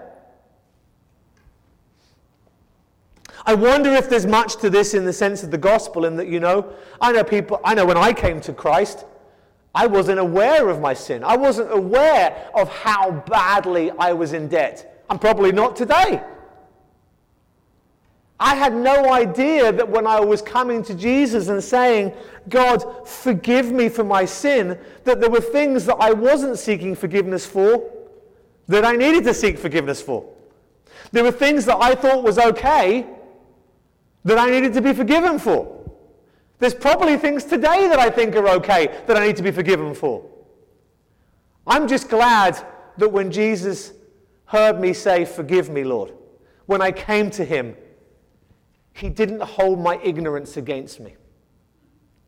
[3.46, 6.28] I wonder if there's much to this in the sense of the gospel, in that,
[6.28, 9.04] you know, I know people, I know when I came to Christ,
[9.74, 11.24] I wasn't aware of my sin.
[11.24, 15.04] I wasn't aware of how badly I was in debt.
[15.10, 16.22] I'm probably not today.
[18.40, 22.12] I had no idea that when I was coming to Jesus and saying,
[22.48, 27.46] God, forgive me for my sin, that there were things that I wasn't seeking forgiveness
[27.46, 27.90] for
[28.68, 30.28] that I needed to seek forgiveness for.
[31.12, 33.06] There were things that I thought was okay
[34.24, 35.70] that I needed to be forgiven for.
[36.58, 39.94] There's probably things today that I think are okay that I need to be forgiven
[39.94, 40.24] for.
[41.66, 42.64] I'm just glad
[42.98, 43.92] that when Jesus
[44.46, 46.12] heard me say, Forgive me, Lord,
[46.66, 47.76] when I came to him,
[48.92, 51.16] he didn't hold my ignorance against me.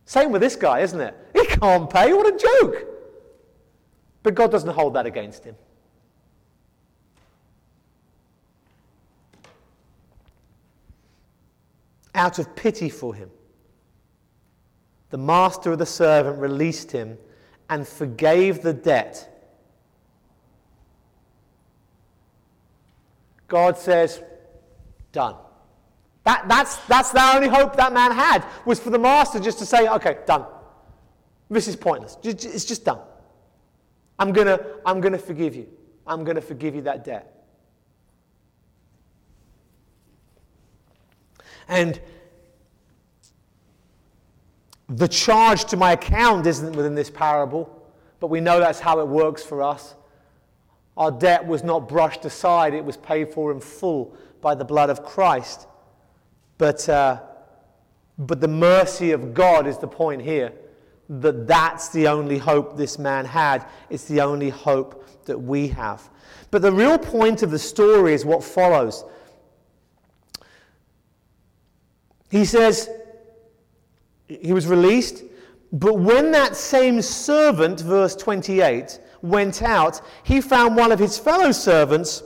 [0.04, 1.14] Same with this guy, isn't it?
[1.34, 2.12] He can't pay.
[2.12, 2.86] What a joke.
[4.22, 5.56] But God doesn't hold that against him.
[12.16, 13.30] Out of pity for him.
[15.10, 17.16] The master of the servant released him
[17.70, 19.32] and forgave the debt.
[23.48, 24.22] God says,
[25.12, 25.36] done.
[26.24, 29.66] That, that's, that's the only hope that man had, was for the master just to
[29.66, 30.44] say, okay, done.
[31.48, 32.16] This is pointless.
[32.24, 32.98] It's just done.
[34.18, 35.68] I'm going to I'm going to forgive you.
[36.06, 37.35] I'm going to forgive you that debt.
[41.68, 42.00] And
[44.88, 47.70] the charge to my account isn't within this parable,
[48.20, 49.94] but we know that's how it works for us.
[50.96, 54.90] Our debt was not brushed aside, it was paid for in full by the blood
[54.90, 55.66] of Christ.
[56.58, 57.20] But, uh,
[58.18, 60.52] but the mercy of God is the point here
[61.08, 63.66] that that's the only hope this man had.
[63.90, 66.08] It's the only hope that we have.
[66.50, 69.04] But the real point of the story is what follows.
[72.30, 72.90] He says
[74.26, 75.24] he was released,
[75.72, 81.52] but when that same servant, verse 28, went out, he found one of his fellow
[81.52, 82.22] servants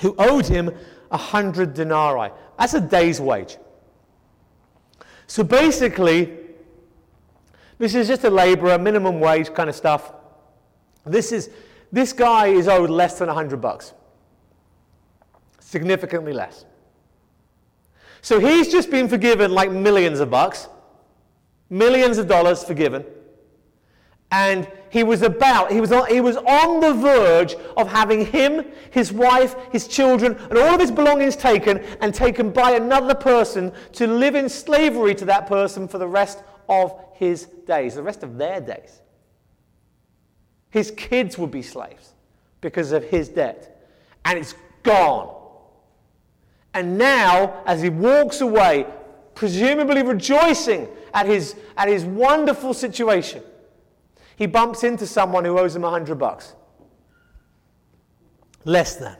[0.00, 0.70] who owed him
[1.10, 2.30] a hundred denarii.
[2.58, 3.58] That's a day's wage.
[5.26, 6.38] So basically,
[7.78, 10.12] this is just a laborer, minimum wage kind of stuff.
[11.04, 11.50] This, is,
[11.90, 13.92] this guy is owed less than 100 bucks.
[15.58, 16.64] Significantly less.
[18.22, 20.68] So he's just been forgiven like millions of bucks,
[21.68, 23.04] millions of dollars forgiven.
[24.30, 28.64] And he was about, he was, on, he was on the verge of having him,
[28.90, 33.72] his wife, his children, and all of his belongings taken and taken by another person
[33.92, 38.22] to live in slavery to that person for the rest of his days, the rest
[38.22, 39.02] of their days.
[40.70, 42.12] His kids would be slaves
[42.60, 43.86] because of his debt.
[44.24, 45.41] And it's gone.
[46.74, 48.86] And now, as he walks away,
[49.34, 53.42] presumably rejoicing at his, at his wonderful situation,
[54.36, 56.54] he bumps into someone who owes him a hundred bucks.
[58.64, 59.16] Less than.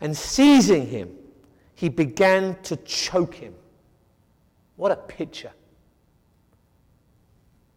[0.00, 1.10] And seizing him,
[1.74, 3.54] he began to choke him.
[4.76, 5.52] What a picture.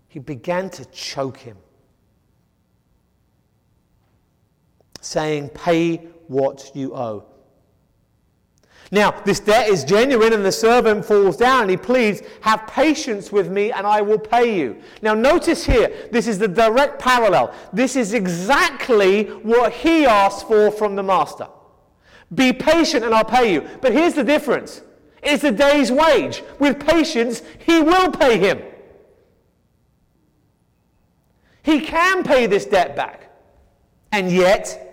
[0.08, 1.58] He began to choke him,
[5.04, 7.26] saying, Pay what you owe.
[8.92, 13.32] Now, this debt is genuine, and the servant falls down and he pleads, Have patience
[13.32, 14.78] with me, and I will pay you.
[15.02, 17.56] Now, notice here, this is the direct parallel.
[17.74, 21.48] This is exactly what he asked for from the master.
[22.36, 23.68] Be patient, and I'll pay you.
[23.82, 24.84] But here's the difference
[25.24, 26.44] it's a day's wage.
[26.60, 28.62] With patience, he will pay him.
[31.64, 33.32] He can pay this debt back.
[34.12, 34.93] And yet,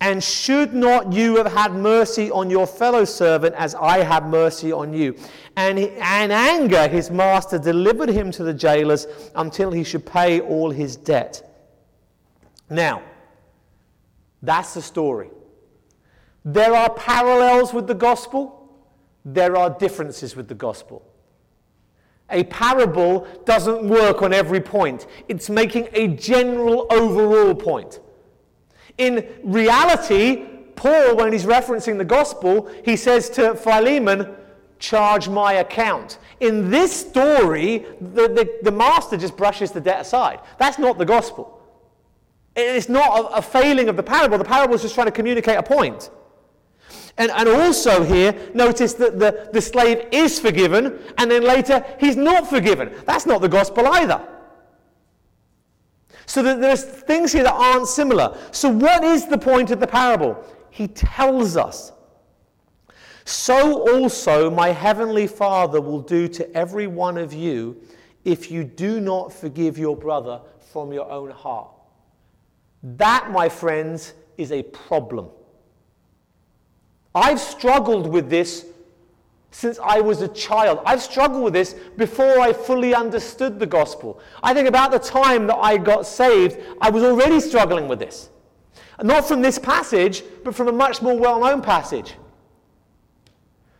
[0.00, 4.70] And should not you have had mercy on your fellow servant as I had mercy
[4.70, 5.16] on you?
[5.56, 10.70] And in anger, his master delivered him to the jailers until he should pay all
[10.70, 11.42] his debt.
[12.68, 13.02] Now,
[14.42, 15.30] that's the story.
[16.44, 18.70] There are parallels with the gospel,
[19.24, 21.02] there are differences with the gospel.
[22.30, 28.00] A parable doesn't work on every point, it's making a general overall point.
[28.98, 34.34] In reality, Paul, when he's referencing the gospel, he says to Philemon,
[34.78, 36.18] Charge my account.
[36.40, 40.40] In this story, the, the, the master just brushes the debt aside.
[40.58, 41.62] That's not the gospel.
[42.54, 44.36] It's not a, a failing of the parable.
[44.36, 46.10] The parable is just trying to communicate a point.
[47.16, 52.16] And, and also here, notice that the, the slave is forgiven, and then later he's
[52.16, 52.92] not forgiven.
[53.06, 54.20] That's not the gospel either.
[56.26, 58.36] So that there's things here that aren't similar.
[58.50, 60.44] So, what is the point of the parable?
[60.70, 61.92] He tells us.
[63.26, 67.76] So also my heavenly Father will do to every one of you
[68.24, 70.40] if you do not forgive your brother
[70.72, 71.68] from your own heart.
[72.84, 75.30] That, my friends, is a problem.
[77.16, 78.66] I've struggled with this
[79.50, 80.80] since I was a child.
[80.84, 84.20] I've struggled with this before I fully understood the gospel.
[84.42, 88.28] I think about the time that I got saved, I was already struggling with this.
[89.02, 92.14] Not from this passage, but from a much more well known passage.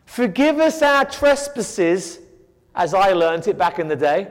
[0.05, 2.19] Forgive us our trespasses,
[2.75, 4.27] as I learnt it back in the day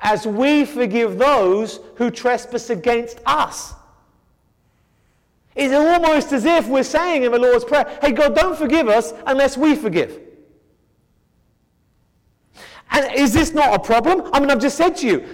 [0.00, 3.74] as we forgive those who trespass against us.
[5.54, 9.12] It's almost as if we're saying in the Lord's Prayer, hey, God, don't forgive us
[9.26, 10.18] unless we forgive.
[12.92, 14.28] And is this not a problem?
[14.32, 15.24] I mean, I've just said to you,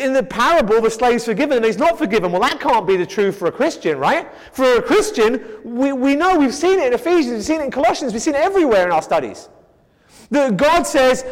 [0.00, 2.30] in the parable, the slave's forgiven and he's not forgiven.
[2.30, 4.28] Well, that can't be the truth for a Christian, right?
[4.52, 7.70] For a Christian, we, we know, we've seen it in Ephesians, we've seen it in
[7.70, 9.48] Colossians, we've seen it everywhere in our studies.
[10.30, 11.26] That God says,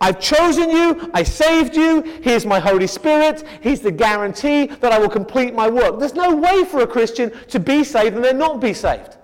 [0.00, 4.98] I've chosen you, I saved you, here's my Holy Spirit, he's the guarantee that I
[4.98, 5.98] will complete my work.
[5.98, 9.16] There's no way for a Christian to be saved and then not be saved.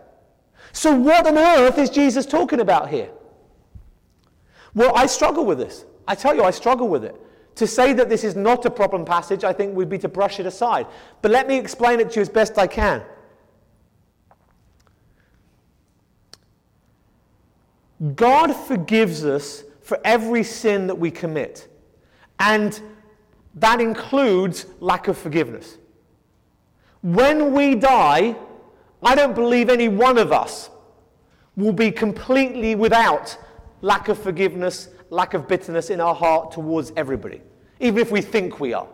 [0.72, 3.10] So, what on earth is Jesus talking about here?
[4.74, 5.84] Well, I struggle with this.
[6.06, 7.16] I tell you, I struggle with it.
[7.56, 10.40] To say that this is not a problem passage, I think would be to brush
[10.40, 10.86] it aside.
[11.20, 13.02] But let me explain it to you as best I can.
[18.16, 21.68] God forgives us for every sin that we commit,
[22.40, 22.80] and
[23.56, 25.76] that includes lack of forgiveness.
[27.02, 28.34] When we die,
[29.02, 30.70] I don't believe any one of us
[31.56, 33.36] will be completely without
[33.82, 37.42] lack of forgiveness lack of bitterness in our heart towards everybody,
[37.80, 38.88] even if we think we are.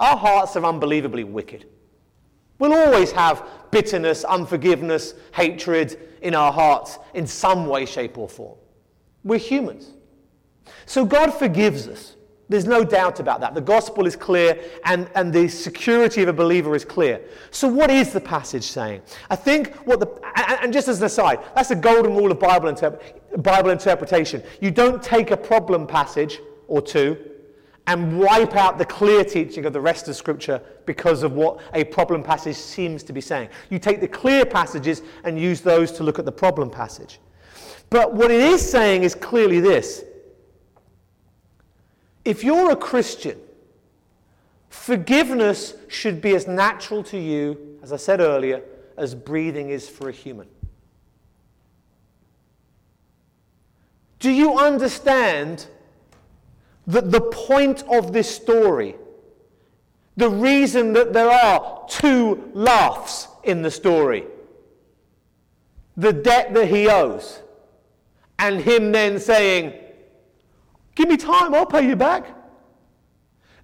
[0.00, 1.66] Our hearts are unbelievably wicked.
[2.58, 8.58] We'll always have bitterness, unforgiveness, hatred in our hearts in some way, shape, or form.
[9.22, 9.92] We're humans.
[10.84, 12.16] So God forgives us.
[12.48, 13.54] There's no doubt about that.
[13.54, 17.22] The gospel is clear and, and the security of a believer is clear.
[17.50, 19.00] So, what is the passage saying?
[19.30, 22.70] I think what the, and, just as an aside, that's the golden rule of Bible,
[22.70, 24.42] interp- Bible interpretation.
[24.60, 27.16] You don't take a problem passage or two
[27.86, 31.84] and wipe out the clear teaching of the rest of Scripture because of what a
[31.84, 33.48] problem passage seems to be saying.
[33.70, 37.18] You take the clear passages and use those to look at the problem passage.
[37.90, 40.04] But what it is saying is clearly this
[42.24, 43.36] if you're a Christian,
[44.68, 48.62] forgiveness should be as natural to you, as I said earlier,
[48.96, 50.46] as breathing is for a human.
[54.22, 55.66] Do you understand
[56.86, 58.94] that the point of this story,
[60.16, 64.24] the reason that there are two laughs in the story,
[65.96, 67.42] the debt that he owes,
[68.38, 69.72] and him then saying,
[70.94, 72.24] Give me time, I'll pay you back.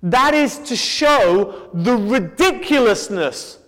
[0.02, 3.58] That is to show the ridiculousness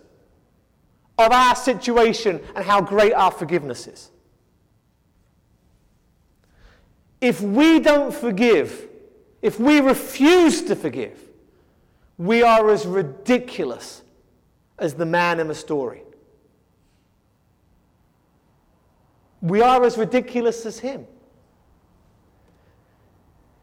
[1.19, 4.10] of our situation and how great our forgiveness is.
[7.21, 8.89] If we don't forgive,
[9.43, 11.19] if we refuse to forgive,
[12.17, 14.03] we are as ridiculous
[14.79, 16.03] as the man in the story.
[19.43, 21.07] We are as ridiculous as him.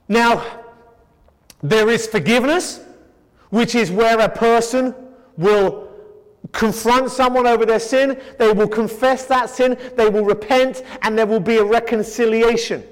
[0.07, 0.43] Now,
[1.61, 2.81] there is forgiveness,
[3.49, 4.95] which is where a person
[5.37, 5.87] will
[6.51, 11.25] confront someone over their sin, they will confess that sin, they will repent, and there
[11.25, 12.83] will be a reconciliation.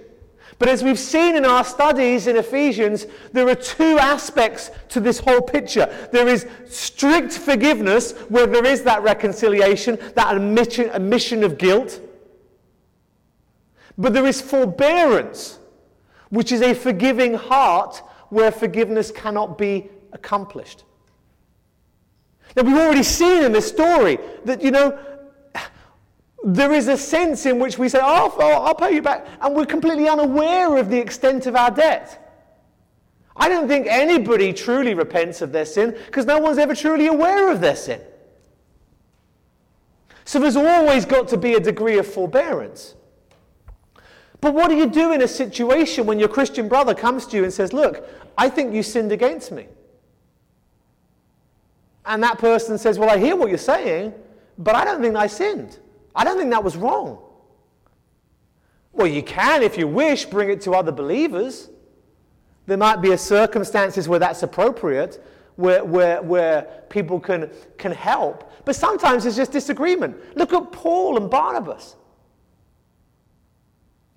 [0.57, 5.19] But as we've seen in our studies in Ephesians, there are two aspects to this
[5.19, 5.87] whole picture.
[6.11, 11.99] There is strict forgiveness, where there is that reconciliation, that admission, admission of guilt.
[13.97, 15.59] But there is forbearance,
[16.29, 20.85] which is a forgiving heart where forgiveness cannot be accomplished.
[22.55, 24.97] Now, we've already seen in this story that, you know,
[26.45, 29.65] there is a sense in which we say, oh, I'll pay you back, and we're
[29.65, 32.21] completely unaware of the extent of our debt.
[33.35, 37.51] I don't think anybody truly repents of their sin because no one's ever truly aware
[37.51, 37.99] of their sin.
[40.23, 42.93] So there's always got to be a degree of forbearance.
[44.39, 47.43] But what do you do in a situation when your Christian brother comes to you
[47.43, 49.67] and says, Look, I think you sinned against me?
[52.05, 54.13] And that person says, Well, I hear what you're saying,
[54.59, 55.79] but I don't think I sinned.
[56.15, 57.21] I don't think that was wrong.
[58.93, 61.69] Well, you can, if you wish, bring it to other believers.
[62.65, 65.23] There might be circumstances where that's appropriate,
[65.57, 68.51] where, where, where people can, can help.
[68.63, 70.37] But sometimes it's just disagreement.
[70.37, 71.95] Look at Paul and Barnabas.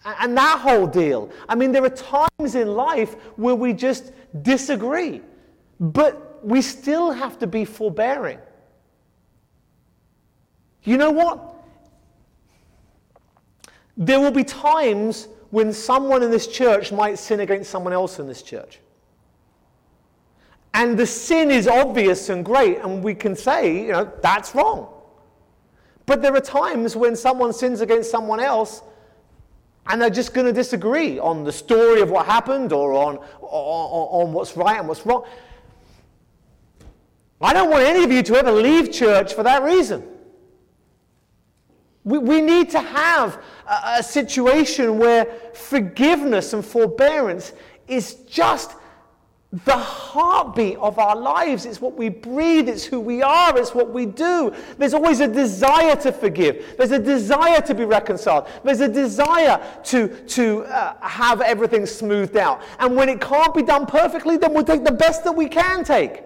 [0.04, 1.30] And that whole deal.
[1.48, 5.20] I mean, there are times in life where we just disagree,
[5.80, 8.38] but we still have to be forbearing.
[10.84, 11.56] You know what?
[13.98, 18.26] There will be times when someone in this church might sin against someone else in
[18.26, 18.78] this church.
[20.72, 24.94] And the sin is obvious and great, and we can say, you know, that's wrong.
[26.06, 28.82] But there are times when someone sins against someone else
[29.88, 34.26] and they're just going to disagree on the story of what happened or on, on,
[34.26, 35.24] on what's right and what's wrong.
[37.40, 40.06] I don't want any of you to ever leave church for that reason.
[42.04, 47.52] We, we need to have a, situation where forgiveness and forbearance
[47.86, 48.74] is just
[49.64, 51.64] the heartbeat of our lives.
[51.64, 54.52] It's what we breathe, it's who we are, it's what we do.
[54.76, 59.58] There's always a desire to forgive, there's a desire to be reconciled, there's a desire
[59.84, 62.60] to, to uh, have everything smoothed out.
[62.78, 65.82] And when it can't be done perfectly, then we'll take the best that we can
[65.82, 66.24] take.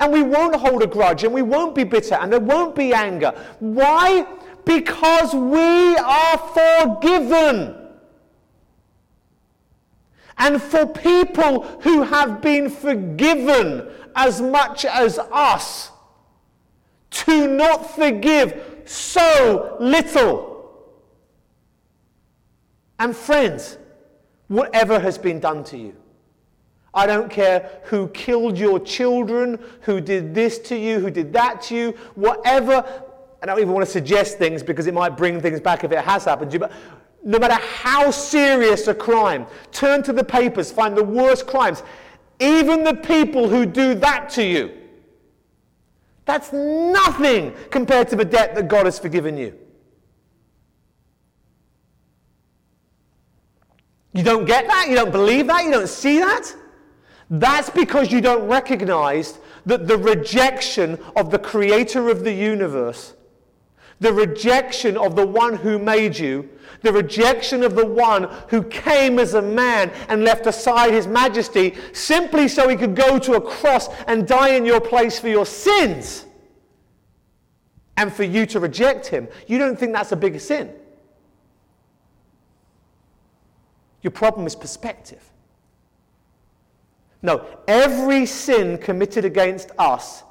[0.00, 2.92] And we won't hold a grudge and we won't be bitter and there won't be
[2.92, 3.32] anger.
[3.60, 4.26] Why?
[4.66, 7.74] Because we are forgiven.
[10.36, 15.90] And for people who have been forgiven as much as us,
[17.10, 20.92] to not forgive so little.
[22.98, 23.78] And friends,
[24.48, 25.96] whatever has been done to you,
[26.92, 31.62] I don't care who killed your children, who did this to you, who did that
[31.62, 33.04] to you, whatever.
[33.42, 35.98] I don't even want to suggest things because it might bring things back if it
[35.98, 36.60] has happened to you.
[36.60, 36.72] But
[37.22, 41.82] no matter how serious a crime, turn to the papers, find the worst crimes,
[42.40, 44.72] even the people who do that to you.
[46.24, 49.56] That's nothing compared to the debt that God has forgiven you.
[54.12, 54.86] You don't get that?
[54.88, 55.64] You don't believe that?
[55.64, 56.54] You don't see that?
[57.28, 63.14] That's because you don't recognize that the rejection of the creator of the universe,
[64.00, 66.48] the rejection of the one who made you,
[66.82, 71.74] the rejection of the one who came as a man and left aside his majesty
[71.92, 75.46] simply so he could go to a cross and die in your place for your
[75.46, 76.26] sins.
[77.96, 80.70] And for you to reject him, you don't think that's a big sin.
[84.02, 85.32] Your problem is perspective.
[87.22, 90.22] No, every sin committed against us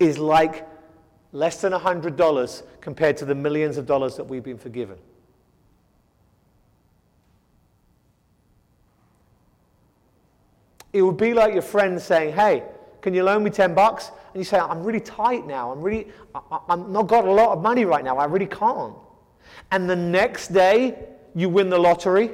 [0.00, 0.66] is like
[1.32, 4.98] less than $100 compared to the millions of dollars that we've been forgiven.
[10.92, 12.64] It would be like your friend saying, Hey,
[13.02, 14.10] can you loan me 10 bucks?
[14.32, 15.70] And you say, I'm really tight now.
[15.70, 18.16] I'm really, I, I'm not got a lot of money right now.
[18.16, 18.94] I really can't.
[19.70, 20.98] And the next day,
[21.34, 22.30] you win the lottery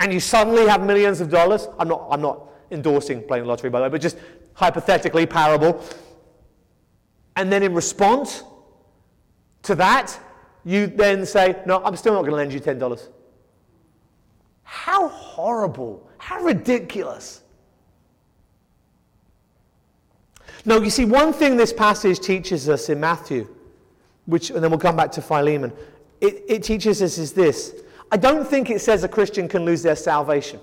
[0.00, 1.68] and you suddenly have millions of dollars.
[1.78, 4.16] I'm not, I'm not endorsing playing the lottery, by the way, but just
[4.54, 5.82] hypothetically, parable.
[7.38, 8.42] And then in response
[9.62, 10.18] to that,
[10.64, 13.08] you then say, No, I'm still not going to lend you $10.
[14.64, 16.10] How horrible.
[16.18, 17.42] How ridiculous.
[20.64, 23.48] No, you see, one thing this passage teaches us in Matthew,
[24.26, 25.72] which, and then we'll come back to Philemon,
[26.20, 27.72] it, it teaches us is this.
[28.10, 30.58] I don't think it says a Christian can lose their salvation.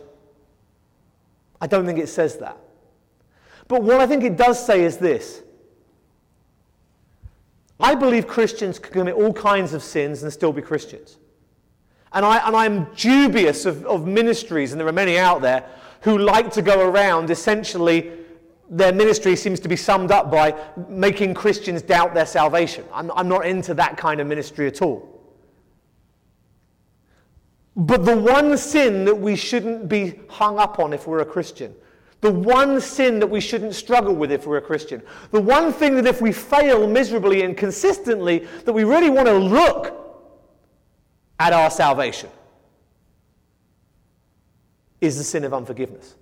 [1.61, 2.57] I don't think it says that.
[3.69, 5.41] But what I think it does say is this
[7.79, 11.17] I believe Christians can commit all kinds of sins and still be Christians.
[12.13, 15.69] And, I, and I'm dubious of, of ministries, and there are many out there,
[16.01, 18.11] who like to go around essentially,
[18.69, 20.55] their ministry seems to be summed up by
[20.87, 22.85] making Christians doubt their salvation.
[22.93, 25.11] I'm, I'm not into that kind of ministry at all.
[27.75, 31.75] But the one sin that we shouldn't be hung up on if we're a Christian
[32.25, 34.99] the one sin that we shouldn't struggle with if we're a Christian.
[35.29, 39.35] The one thing that if we fail miserably and consistently, that we really want to
[39.35, 39.93] look
[41.39, 42.31] at our salvation
[45.01, 46.15] is the sin of unforgiveness.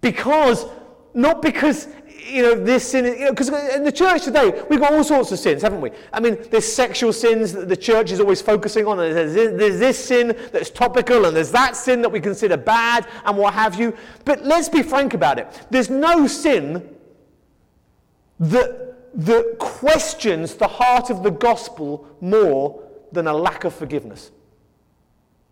[0.00, 0.66] Because,
[1.14, 1.86] not because
[2.24, 5.32] you know, this sin, because you know, in the church today, we've got all sorts
[5.32, 5.90] of sins, haven't we?
[6.12, 9.78] I mean, there's sexual sins that the church is always focusing on, and there's, there's
[9.78, 13.78] this sin that's topical, and there's that sin that we consider bad, and what have
[13.78, 13.96] you.
[14.24, 15.48] But let's be frank about it.
[15.70, 16.96] There's no sin
[18.40, 24.30] that, that questions the heart of the gospel more than a lack of forgiveness.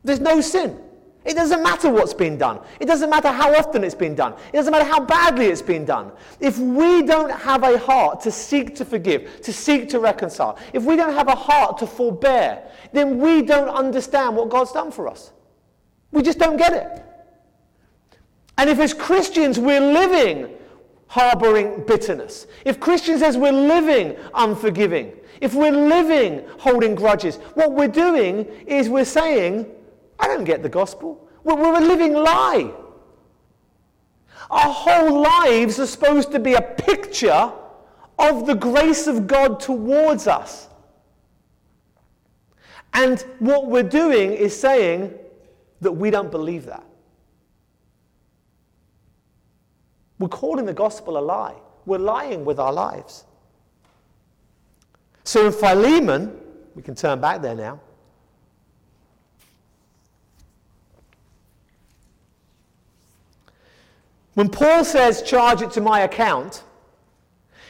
[0.03, 0.79] There's no sin.
[1.25, 2.61] It doesn't matter what's been done.
[2.81, 4.33] It doesn't matter how often it's been done.
[4.53, 6.13] It doesn't matter how badly it's been done.
[6.41, 10.83] If we don't have a heart to seek to forgive, to seek to reconcile, if
[10.83, 12.63] we don't have a heart to forbear,
[12.93, 15.33] then we don't understand what God's done for us.
[16.11, 17.05] We just don't get it.
[18.57, 20.51] And if as Christians we're living
[21.07, 27.89] harboring bitterness, if Christians as we're living unforgiving, if we're living holding grudges, what we're
[27.89, 29.67] doing is we're saying,
[30.21, 31.27] I don't get the gospel.
[31.43, 32.73] We're a living lie.
[34.51, 37.53] Our whole lives are supposed to be a picture
[38.19, 40.69] of the grace of God towards us.
[42.93, 45.15] And what we're doing is saying
[45.81, 46.85] that we don't believe that.
[50.19, 51.55] We're calling the gospel a lie.
[51.87, 53.25] We're lying with our lives.
[55.25, 56.39] So in Philemon,
[56.75, 57.81] we can turn back there now.
[64.41, 66.63] When Paul says, charge it to my account,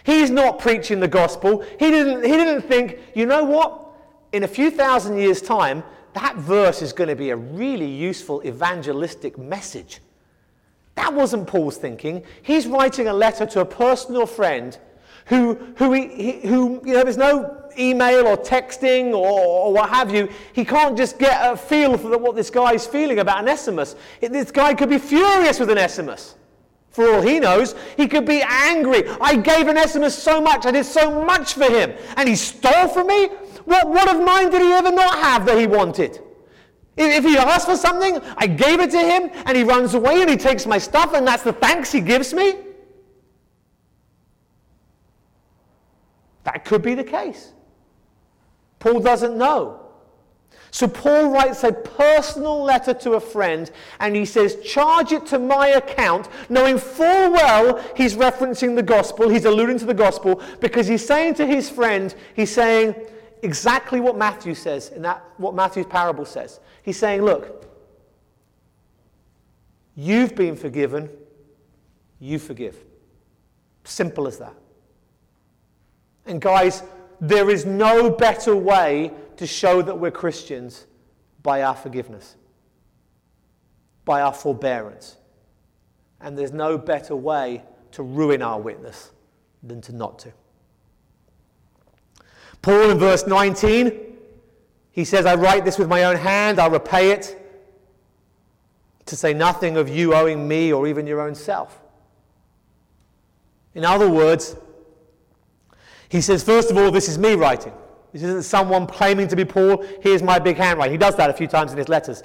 [0.05, 1.65] he's not preaching the gospel.
[1.81, 3.89] He didn't, he didn't think, you know what?
[4.31, 8.41] In a few thousand years' time, that verse is going to be a really useful
[8.47, 9.99] evangelistic message.
[10.95, 12.23] That wasn't Paul's thinking.
[12.43, 14.79] He's writing a letter to a personal friend
[15.25, 20.15] who, who, he, who you know, there's no email or texting or, or, what have
[20.15, 20.29] you.
[20.53, 23.97] He can't just get a feel for what this guy is feeling about Onesimus.
[24.21, 26.37] This guy could be furious with Onesimus.
[26.91, 29.09] For all he knows, he could be angry.
[29.21, 33.07] I gave Onesimus so much, I did so much for him, and he stole from
[33.07, 33.27] me?
[33.65, 36.21] What, what of mine did he ever not have that he wanted?
[36.97, 40.29] If he asked for something, I gave it to him, and he runs away and
[40.29, 42.57] he takes my stuff, and that's the thanks he gives me?
[46.45, 47.53] That could be the case.
[48.81, 49.80] Paul doesn't know.
[50.71, 55.39] So Paul writes a personal letter to a friend and he says, Charge it to
[55.39, 60.87] my account, knowing full well he's referencing the gospel, he's alluding to the gospel, because
[60.87, 62.95] he's saying to his friend, he's saying
[63.43, 66.61] exactly what Matthew says, in that what Matthew's parable says.
[66.83, 67.67] He's saying, Look,
[69.97, 71.11] you've been forgiven,
[72.21, 72.77] you forgive.
[73.85, 74.55] Simple as that.
[76.27, 76.85] And guys,
[77.21, 79.11] there is no better way
[79.41, 80.87] to show that we're Christians
[81.43, 82.37] by our forgiveness,
[84.05, 85.17] by our forbearance.
[86.21, 87.63] And there's no better way
[87.93, 89.13] to ruin our witness
[89.63, 90.33] than to not to.
[92.61, 94.19] Paul in verse 19,
[94.93, 97.39] he says, I write this with my own hand, I'll repay it,
[99.07, 101.81] to say nothing of you owing me or even your own self.
[103.75, 104.55] In other words,
[106.11, 107.73] he says, first of all, this is me writing.
[108.13, 109.85] This isn't someone claiming to be Paul.
[110.01, 110.93] Here's my big handwriting.
[110.93, 112.23] He does that a few times in his letters.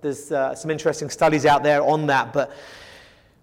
[0.00, 2.32] There's uh, some interesting studies out there on that.
[2.32, 2.52] But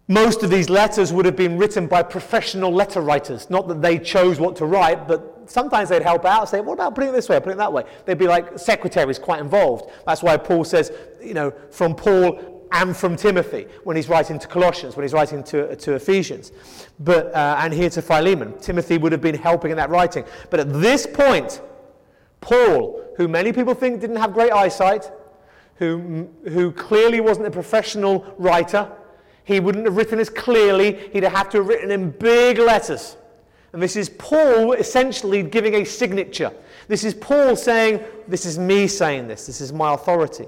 [0.08, 3.50] most of these letters would have been written by professional letter writers.
[3.50, 6.74] Not that they chose what to write, but sometimes they'd help out, and say, what
[6.74, 7.84] about putting it this way, putting it that way?
[8.06, 9.92] They'd be like secretaries quite involved.
[10.06, 10.92] That's why Paul says,
[11.24, 15.44] you know, from Paul and from Timothy when he's writing to Colossians, when he's writing
[15.46, 16.52] to, to Ephesians,
[17.00, 18.58] but, uh, and here to Philemon.
[18.60, 20.26] Timothy would have been helping in that writing.
[20.50, 21.62] But at this point,
[22.42, 25.12] Paul, who many people think didn't have great eyesight,
[25.78, 28.90] who, who clearly wasn't a professional writer,
[29.44, 33.18] he wouldn't have written as clearly, he'd have to have written in big letters.
[33.74, 36.52] And this is Paul essentially giving a signature.
[36.88, 40.48] This is Paul saying, This is me saying this, this is my authority.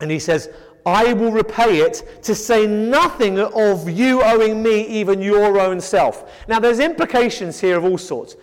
[0.00, 0.48] And he says,
[0.86, 6.32] I will repay it to say nothing of you owing me even your own self.
[6.48, 8.36] Now, there's implications here of all sorts.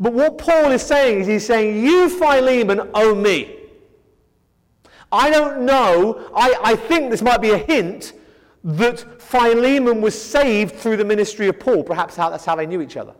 [0.00, 3.56] But what Paul is saying is he's saying, You, Philemon, owe me.
[5.12, 8.14] I don't know, I, I think this might be a hint
[8.64, 11.82] that Philemon was saved through the ministry of Paul.
[11.82, 13.14] Perhaps how, that's how they knew each other.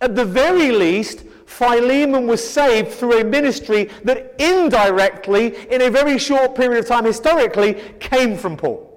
[0.00, 6.18] At the very least, Philemon was saved through a ministry that indirectly, in a very
[6.18, 8.88] short period of time historically, came from Paul.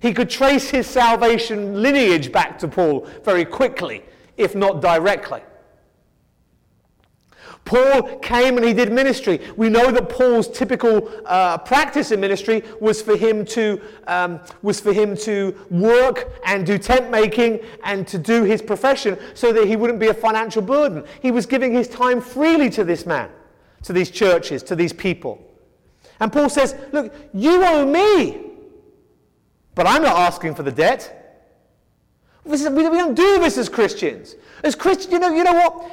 [0.00, 4.02] He could trace his salvation lineage back to Paul very quickly
[4.40, 5.42] if not directly.
[7.64, 9.40] Paul came and he did ministry.
[9.56, 14.80] We know that Paul's typical uh, practice in ministry was for him to um, was
[14.80, 19.66] for him to work and do tent making and to do his profession, so that
[19.68, 21.04] he wouldn't be a financial burden.
[21.20, 23.30] He was giving his time freely to this man,
[23.84, 25.40] to these churches, to these people.
[26.18, 28.40] And Paul says, "Look, you owe me,
[29.74, 31.29] but I'm not asking for the debt."
[32.44, 34.36] We don't do this as Christians.
[34.64, 35.90] As Christians, you know, you know what?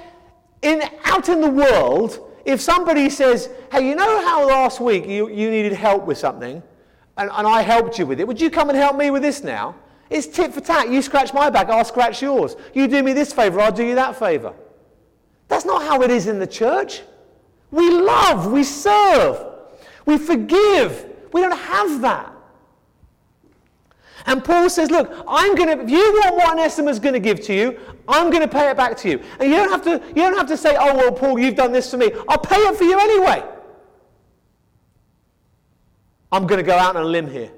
[0.62, 5.30] In, out in the world, if somebody says, hey, you know how last week you,
[5.30, 6.64] you needed help with something,
[7.18, 9.44] and, and I helped you with it, would you come and help me with this
[9.44, 9.76] now?
[10.10, 10.90] It's tit for tat.
[10.90, 12.56] You scratch my back, I'll scratch yours.
[12.74, 14.54] You do me this favor, I'll do you that favor.
[15.50, 17.02] That's not how it is in the church.
[17.72, 19.46] We love, we serve,
[20.06, 21.06] we forgive.
[21.34, 22.34] We don't have that.
[24.28, 27.20] And Paul says, Look, I'm going to, if you want what Onesimus is going to
[27.20, 29.22] give to you, I'm going to pay it back to you.
[29.40, 31.72] And you don't have to, you don't have to say, Oh, well, Paul, you've done
[31.72, 32.12] this for me.
[32.28, 33.44] I'll pay it for you anyway.
[36.30, 37.52] I'm going to go out on a limb here.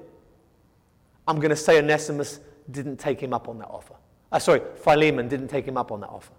[1.26, 2.38] I'm going to say Onesimus
[2.70, 3.94] didn't take him up on that offer.
[4.30, 6.32] Uh, sorry, Philemon didn't take him up on that offer.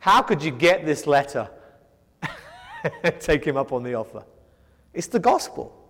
[0.00, 1.48] How could you get this letter?
[3.20, 4.24] take him up on the offer.
[4.92, 5.85] It's the gospel.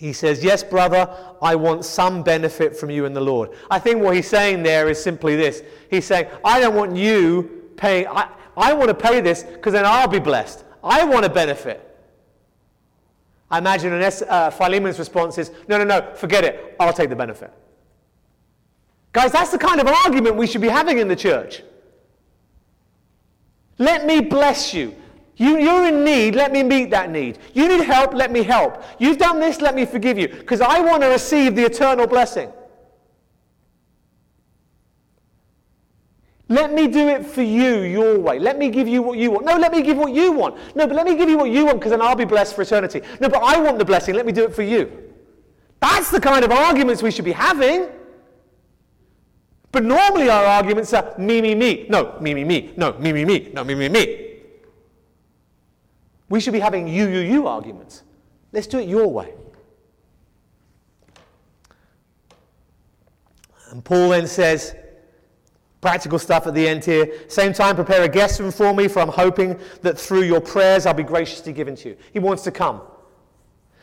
[0.00, 3.50] He says, Yes, brother, I want some benefit from you in the Lord.
[3.70, 7.68] I think what he's saying there is simply this He's saying, I don't want you
[7.76, 10.64] paying, I, I want to pay this because then I'll be blessed.
[10.82, 11.86] I want to benefit.
[13.50, 16.76] I imagine an S, uh, Philemon's response is, no, no, no, forget it.
[16.80, 17.52] I'll take the benefit.
[19.12, 21.62] Guys, that's the kind of argument we should be having in the church.
[23.76, 24.96] Let me bless you.
[25.40, 25.58] You.
[25.58, 27.38] You're in need, let me meet that need.
[27.54, 28.82] You need help, let me help.
[28.98, 30.28] You've done this, let me forgive you.
[30.28, 32.52] Because I want to receive the eternal blessing.
[36.50, 38.40] Let me do it for you your way.
[38.40, 39.46] Let me give you what you want.
[39.46, 40.56] No, let me give what you want.
[40.74, 42.62] No, but let me give you what you want because then I'll be blessed for
[42.62, 43.02] eternity.
[43.20, 44.16] No, but I want the blessing.
[44.16, 44.90] Let me do it for you.
[45.78, 47.86] That's the kind of arguments we should be having.
[49.70, 51.86] But normally our arguments are me, me, me.
[51.88, 52.72] No, me, me, me.
[52.76, 53.50] No, me, me, me.
[53.54, 54.29] No, me, me, me.
[56.30, 58.04] We should be having you, you, you arguments.
[58.52, 59.34] Let's do it your way.
[63.70, 64.74] And Paul then says,
[65.80, 67.10] Practical stuff at the end here.
[67.28, 70.84] Same time, prepare a guest room for me, for I'm hoping that through your prayers
[70.84, 71.96] I'll be graciously given to you.
[72.12, 72.82] He wants to come.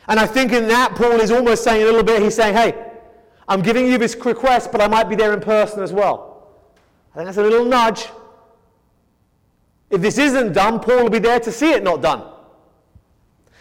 [0.06, 2.92] And I think in that, Paul is almost saying a little bit, he's saying, hey,
[3.48, 6.52] I'm giving you this request, but I might be there in person as well.
[7.12, 8.06] I think that's a little nudge.
[9.90, 12.22] If this isn't done, Paul will be there to see it not done.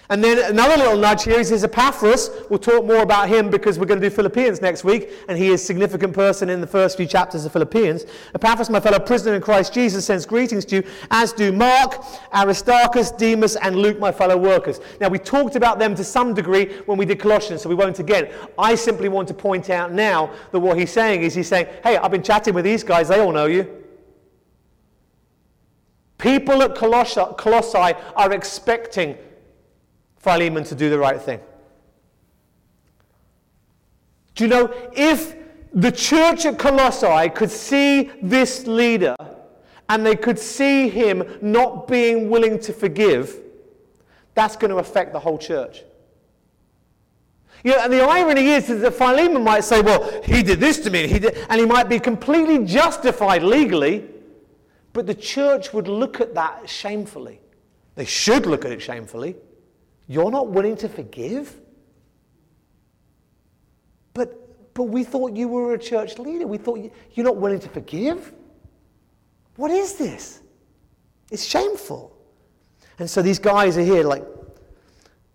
[0.10, 2.30] And then another little nudge here is Epaphras.
[2.50, 5.50] We'll talk more about him because we're going to do Philippians next week, and he
[5.50, 8.06] is a significant person in the first few chapters of Philippians.
[8.34, 13.12] Epaphras, my fellow prisoner in Christ Jesus, sends greetings to you, as do Mark, Aristarchus,
[13.12, 14.80] Demas, and Luke, my fellow workers.
[15.02, 18.00] Now, we talked about them to some degree when we did Colossians, so we won't
[18.00, 18.30] again.
[18.58, 21.98] I simply want to point out now that what he's saying is he's saying, hey,
[21.98, 23.84] I've been chatting with these guys, they all know you.
[26.18, 29.18] People at Colossae are expecting
[30.20, 31.40] Philemon to do the right thing.
[34.36, 35.36] Do you know, if
[35.74, 39.16] the church at Colossae could see this leader
[39.90, 43.40] and they could see him not being willing to forgive,
[44.34, 45.84] that's going to affect the whole church.
[47.64, 50.80] You know, and the irony is, is that Philemon might say, well, he did this
[50.82, 54.06] to me, he, did, and he might be completely justified legally,
[54.94, 57.42] but the church would look at that shamefully.
[57.96, 59.36] They should look at it shamefully.
[60.08, 61.54] You're not willing to forgive?
[64.14, 66.48] But, but we thought you were a church leader.
[66.48, 68.34] We thought you, you're not willing to forgive?
[69.58, 70.42] What is this?
[71.30, 72.16] It's shameful.
[73.00, 74.24] And so these guys are here, like,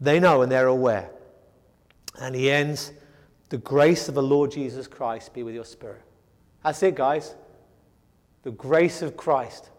[0.00, 1.10] they know and they're aware.
[2.20, 2.92] And he ends,
[3.50, 6.02] the grace of the Lord Jesus Christ be with your spirit.
[6.64, 7.34] That's it, guys.
[8.42, 9.70] The grace of Christ.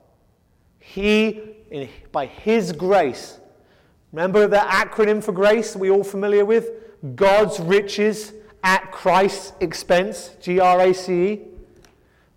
[0.80, 1.42] He,
[1.72, 3.40] in, by his grace,
[4.14, 6.70] Remember the acronym for grace we all familiar with?
[7.16, 8.34] God's riches
[8.64, 11.42] at Christ's expense, G R A C E.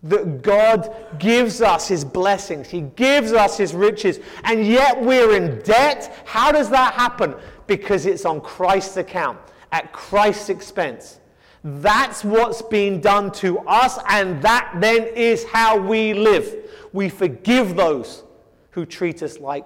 [0.02, 5.60] That God gives us his blessings, he gives us his riches, and yet we're in
[5.62, 6.22] debt.
[6.24, 7.34] How does that happen?
[7.66, 9.38] Because it's on Christ's account,
[9.72, 11.20] at Christ's expense.
[11.62, 16.54] That's what's been done to us, and that then is how we live.
[16.92, 18.22] We forgive those
[18.70, 19.64] who treat us like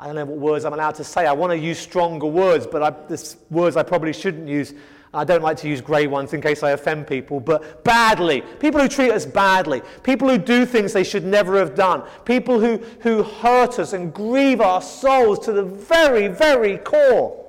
[0.00, 1.26] I don't know what words I'm allowed to say.
[1.26, 3.16] I want to use stronger words, but I,
[3.50, 4.72] words I probably shouldn't use.
[5.12, 8.40] I don't like to use grey ones in case I offend people, but badly.
[8.60, 9.82] People who treat us badly.
[10.02, 12.02] People who do things they should never have done.
[12.24, 17.44] People who, who hurt us and grieve our souls to the very, very core.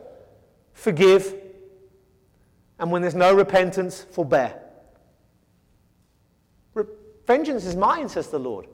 [0.74, 1.34] Forgive.
[2.80, 4.60] And when there's no repentance, forbear.
[6.74, 6.84] Re-
[7.26, 8.68] vengeance is mine, says the Lord.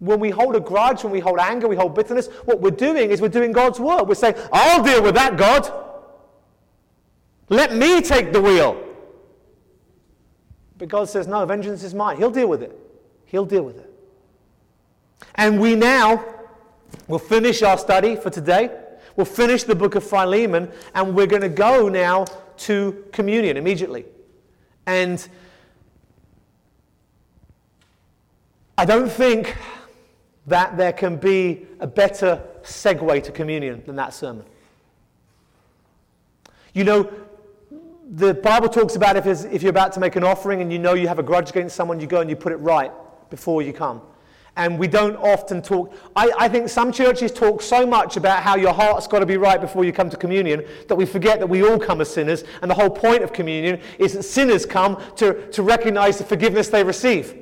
[0.00, 3.10] When we hold a grudge, when we hold anger, we hold bitterness, what we're doing
[3.10, 4.06] is we're doing God's work.
[4.06, 5.70] We're saying, I'll deal with that, God.
[7.48, 8.84] Let me take the wheel.
[10.76, 12.16] But God says, No, vengeance is mine.
[12.16, 12.78] He'll deal with it.
[13.26, 13.92] He'll deal with it.
[15.34, 16.24] And we now
[17.08, 18.70] will finish our study for today.
[19.16, 22.24] We'll finish the book of Philemon, and we're going to go now
[22.58, 24.04] to communion immediately.
[24.86, 25.26] And
[28.76, 29.56] I don't think
[30.48, 34.44] that there can be a better segue to communion than that sermon.
[36.74, 37.12] You know,
[38.10, 40.94] the Bible talks about if, if you're about to make an offering and you know
[40.94, 42.90] you have a grudge against someone, you go and you put it right
[43.30, 44.00] before you come.
[44.56, 45.94] And we don't often talk.
[46.16, 49.36] I, I, think some churches talk so much about how your heart's got to be
[49.36, 52.42] right before you come to communion that we forget that we all come as sinners.
[52.60, 56.68] And the whole point of communion is that sinners come to, to recognize the forgiveness
[56.68, 57.36] they receive.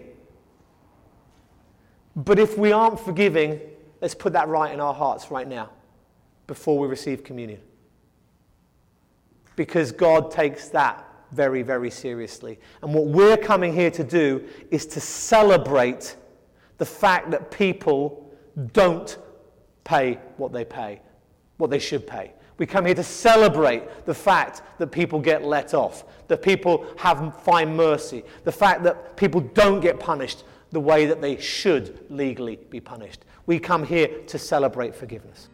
[2.17, 3.61] But if we aren't forgiving,
[4.01, 5.71] let's put that right in our hearts right now
[6.47, 7.61] before we receive communion.
[9.55, 12.59] Because God takes that very, very seriously.
[12.83, 16.17] And what we're coming here to do is to celebrate
[16.79, 18.35] the fact that people
[18.73, 19.19] don't
[19.85, 21.01] pay what they pay,
[21.59, 22.33] what they should pay.
[22.59, 27.43] We come here to celebrate the fact that people get let off, that people have
[27.43, 32.57] find mercy, the fact that people don't get punished the way that they should legally
[32.57, 33.25] be punished.
[33.47, 35.49] We come here to celebrate forgiveness.